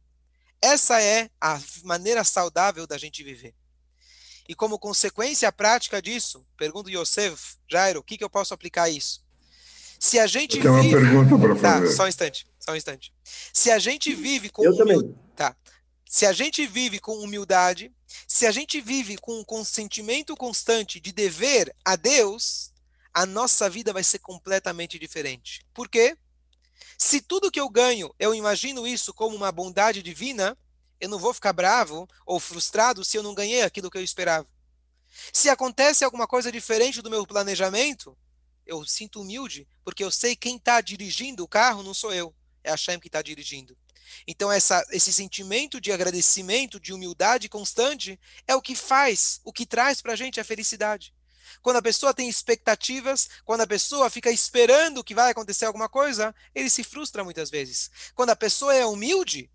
Essa 0.60 1.00
é 1.02 1.30
a 1.40 1.60
maneira 1.84 2.24
saudável 2.24 2.86
da 2.86 2.98
gente 2.98 3.22
viver. 3.22 3.54
E 4.48 4.54
como 4.54 4.78
consequência 4.78 5.52
prática 5.52 6.00
disso, 6.00 6.44
pergunto 6.56 6.90
Yosef, 6.90 7.56
Jairo, 7.70 8.00
o 8.00 8.02
que, 8.02 8.16
que 8.16 8.24
eu 8.24 8.30
posso 8.30 8.54
aplicar 8.54 8.88
isso? 8.88 9.22
Se 10.00 10.18
a 10.18 10.26
gente 10.26 10.56
eu 10.56 10.62
tenho 10.62 10.82
vive... 10.82 10.96
uma 10.96 11.24
pergunta 11.24 11.38
para 11.38 11.54
tá, 11.56 11.80
fazer. 11.80 11.94
Só 11.94 12.04
um 12.04 12.08
instante, 12.08 12.46
só 12.58 12.72
um 12.72 12.76
instante. 12.76 13.12
Se 13.52 13.70
a 13.70 13.78
gente 13.78 14.14
vive 14.14 14.48
com 14.48 14.62
humildade, 14.62 15.14
tá. 15.36 15.56
Se 16.08 16.24
a 16.24 16.32
gente 16.32 16.66
vive 16.66 16.98
com 16.98 17.18
humildade, 17.18 17.92
se 18.26 18.46
a 18.46 18.50
gente 18.50 18.80
vive 18.80 19.18
com 19.18 19.38
um 19.38 19.44
consentimento 19.44 20.34
constante 20.34 20.98
de 20.98 21.12
dever 21.12 21.74
a 21.84 21.96
Deus, 21.96 22.72
a 23.12 23.26
nossa 23.26 23.68
vida 23.68 23.92
vai 23.92 24.02
ser 24.02 24.20
completamente 24.20 24.98
diferente. 24.98 25.66
Por 25.74 25.88
quê? 25.88 26.16
Se 26.96 27.20
tudo 27.20 27.50
que 27.50 27.60
eu 27.60 27.68
ganho, 27.68 28.14
eu 28.18 28.34
imagino 28.34 28.86
isso 28.86 29.14
como 29.14 29.36
uma 29.36 29.52
bondade 29.52 30.02
divina, 30.02 30.56
eu 31.00 31.08
não 31.08 31.18
vou 31.18 31.32
ficar 31.32 31.52
bravo 31.52 32.08
ou 32.26 32.40
frustrado 32.40 33.04
se 33.04 33.16
eu 33.16 33.22
não 33.22 33.34
ganhei 33.34 33.62
aquilo 33.62 33.90
que 33.90 33.98
eu 33.98 34.02
esperava. 34.02 34.48
Se 35.32 35.48
acontece 35.48 36.04
alguma 36.04 36.26
coisa 36.26 36.50
diferente 36.50 37.02
do 37.02 37.10
meu 37.10 37.26
planejamento, 37.26 38.16
eu 38.66 38.84
sinto 38.84 39.20
humilde, 39.20 39.66
porque 39.84 40.04
eu 40.04 40.10
sei 40.10 40.36
quem 40.36 40.56
está 40.56 40.80
dirigindo 40.80 41.42
o 41.42 41.48
carro 41.48 41.82
não 41.82 41.94
sou 41.94 42.12
eu, 42.12 42.34
é 42.62 42.70
a 42.70 42.76
Shem 42.76 43.00
que 43.00 43.08
está 43.08 43.22
dirigindo. 43.22 43.76
Então, 44.26 44.50
essa, 44.50 44.84
esse 44.90 45.12
sentimento 45.12 45.80
de 45.80 45.92
agradecimento, 45.92 46.80
de 46.80 46.92
humildade 46.92 47.48
constante, 47.48 48.18
é 48.46 48.54
o 48.54 48.62
que 48.62 48.74
faz, 48.74 49.40
o 49.44 49.52
que 49.52 49.66
traz 49.66 50.00
para 50.00 50.12
a 50.12 50.16
gente 50.16 50.40
a 50.40 50.44
felicidade. 50.44 51.14
Quando 51.62 51.76
a 51.76 51.82
pessoa 51.82 52.14
tem 52.14 52.28
expectativas, 52.28 53.28
quando 53.44 53.62
a 53.62 53.66
pessoa 53.66 54.10
fica 54.10 54.30
esperando 54.30 55.04
que 55.04 55.14
vai 55.14 55.30
acontecer 55.30 55.64
alguma 55.64 55.88
coisa, 55.88 56.34
ele 56.54 56.70
se 56.70 56.84
frustra 56.84 57.24
muitas 57.24 57.50
vezes. 57.50 57.90
Quando 58.14 58.30
a 58.30 58.36
pessoa 58.36 58.74
é 58.74 58.84
humilde, 58.86 59.50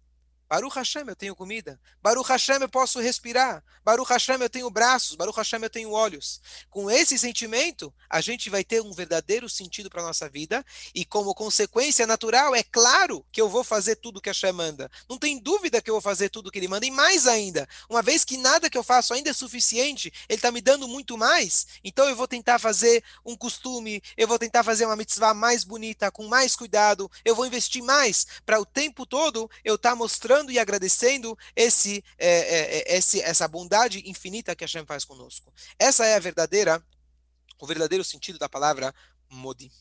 Baruch 0.49 0.75
Hashem, 0.75 1.07
eu 1.07 1.15
tenho 1.15 1.35
comida. 1.35 1.79
Baruch 2.01 2.29
Hashem, 2.29 2.61
eu 2.61 2.69
posso 2.69 2.99
respirar. 2.99 3.63
Baruch 3.83 4.09
Hashem, 4.09 4.39
eu 4.39 4.49
tenho 4.49 4.69
braços. 4.69 5.15
Baruch 5.15 5.35
Hashem, 5.37 5.61
eu 5.63 5.69
tenho 5.69 5.91
olhos. 5.91 6.39
Com 6.69 6.91
esse 6.91 7.17
sentimento, 7.17 7.93
a 8.09 8.21
gente 8.21 8.49
vai 8.49 8.63
ter 8.63 8.81
um 8.81 8.91
verdadeiro 8.91 9.49
sentido 9.49 9.89
para 9.89 10.01
a 10.01 10.05
nossa 10.05 10.29
vida. 10.29 10.63
E 10.93 11.05
como 11.05 11.33
consequência 11.33 12.05
natural, 12.05 12.53
é 12.53 12.63
claro 12.63 13.25
que 13.31 13.41
eu 13.41 13.49
vou 13.49 13.63
fazer 13.63 13.95
tudo 13.95 14.21
que 14.21 14.29
Hashem 14.29 14.51
manda. 14.51 14.91
Não 15.09 15.17
tem 15.17 15.39
dúvida 15.39 15.81
que 15.81 15.89
eu 15.89 15.95
vou 15.95 16.01
fazer 16.01 16.29
tudo 16.29 16.51
que 16.51 16.59
ele 16.59 16.67
manda. 16.67 16.85
E 16.85 16.91
mais 16.91 17.25
ainda, 17.25 17.67
uma 17.89 18.01
vez 18.01 18.23
que 18.23 18.37
nada 18.37 18.69
que 18.69 18.77
eu 18.77 18.83
faço 18.83 19.13
ainda 19.13 19.31
é 19.31 19.33
suficiente, 19.33 20.13
ele 20.29 20.37
está 20.37 20.51
me 20.51 20.61
dando 20.61 20.87
muito 20.87 21.17
mais. 21.17 21.65
Então 21.83 22.07
eu 22.07 22.15
vou 22.15 22.27
tentar 22.27 22.59
fazer 22.59 23.03
um 23.25 23.35
costume, 23.35 24.03
eu 24.15 24.27
vou 24.27 24.37
tentar 24.37 24.63
fazer 24.63 24.85
uma 24.85 24.95
mitzvah 24.95 25.33
mais 25.33 25.63
bonita, 25.63 26.11
com 26.11 26.27
mais 26.27 26.55
cuidado. 26.55 27.09
Eu 27.25 27.35
vou 27.35 27.45
investir 27.45 27.81
mais 27.81 28.27
para 28.45 28.59
o 28.59 28.65
tempo 28.65 29.05
todo 29.05 29.49
eu 29.63 29.75
estar 29.75 29.91
tá 29.91 29.95
mostrando 29.95 30.32
e 30.51 30.59
agradecendo 30.59 31.37
esse, 31.55 32.03
é, 32.17 32.27
é, 32.27 32.77
é, 32.77 32.97
esse, 32.97 33.21
essa 33.21 33.47
bondade 33.47 34.01
infinita 34.09 34.55
que 34.55 34.63
Hashem 34.63 34.85
faz 34.85 35.05
conosco. 35.05 35.53
Essa 35.77 36.05
é 36.05 36.15
a 36.15 36.19
verdadeira, 36.19 36.83
o 37.59 37.67
verdadeiro 37.67 38.03
sentido 38.03 38.39
da 38.39 38.49
palavra 38.49 38.93
modi. 39.29 39.71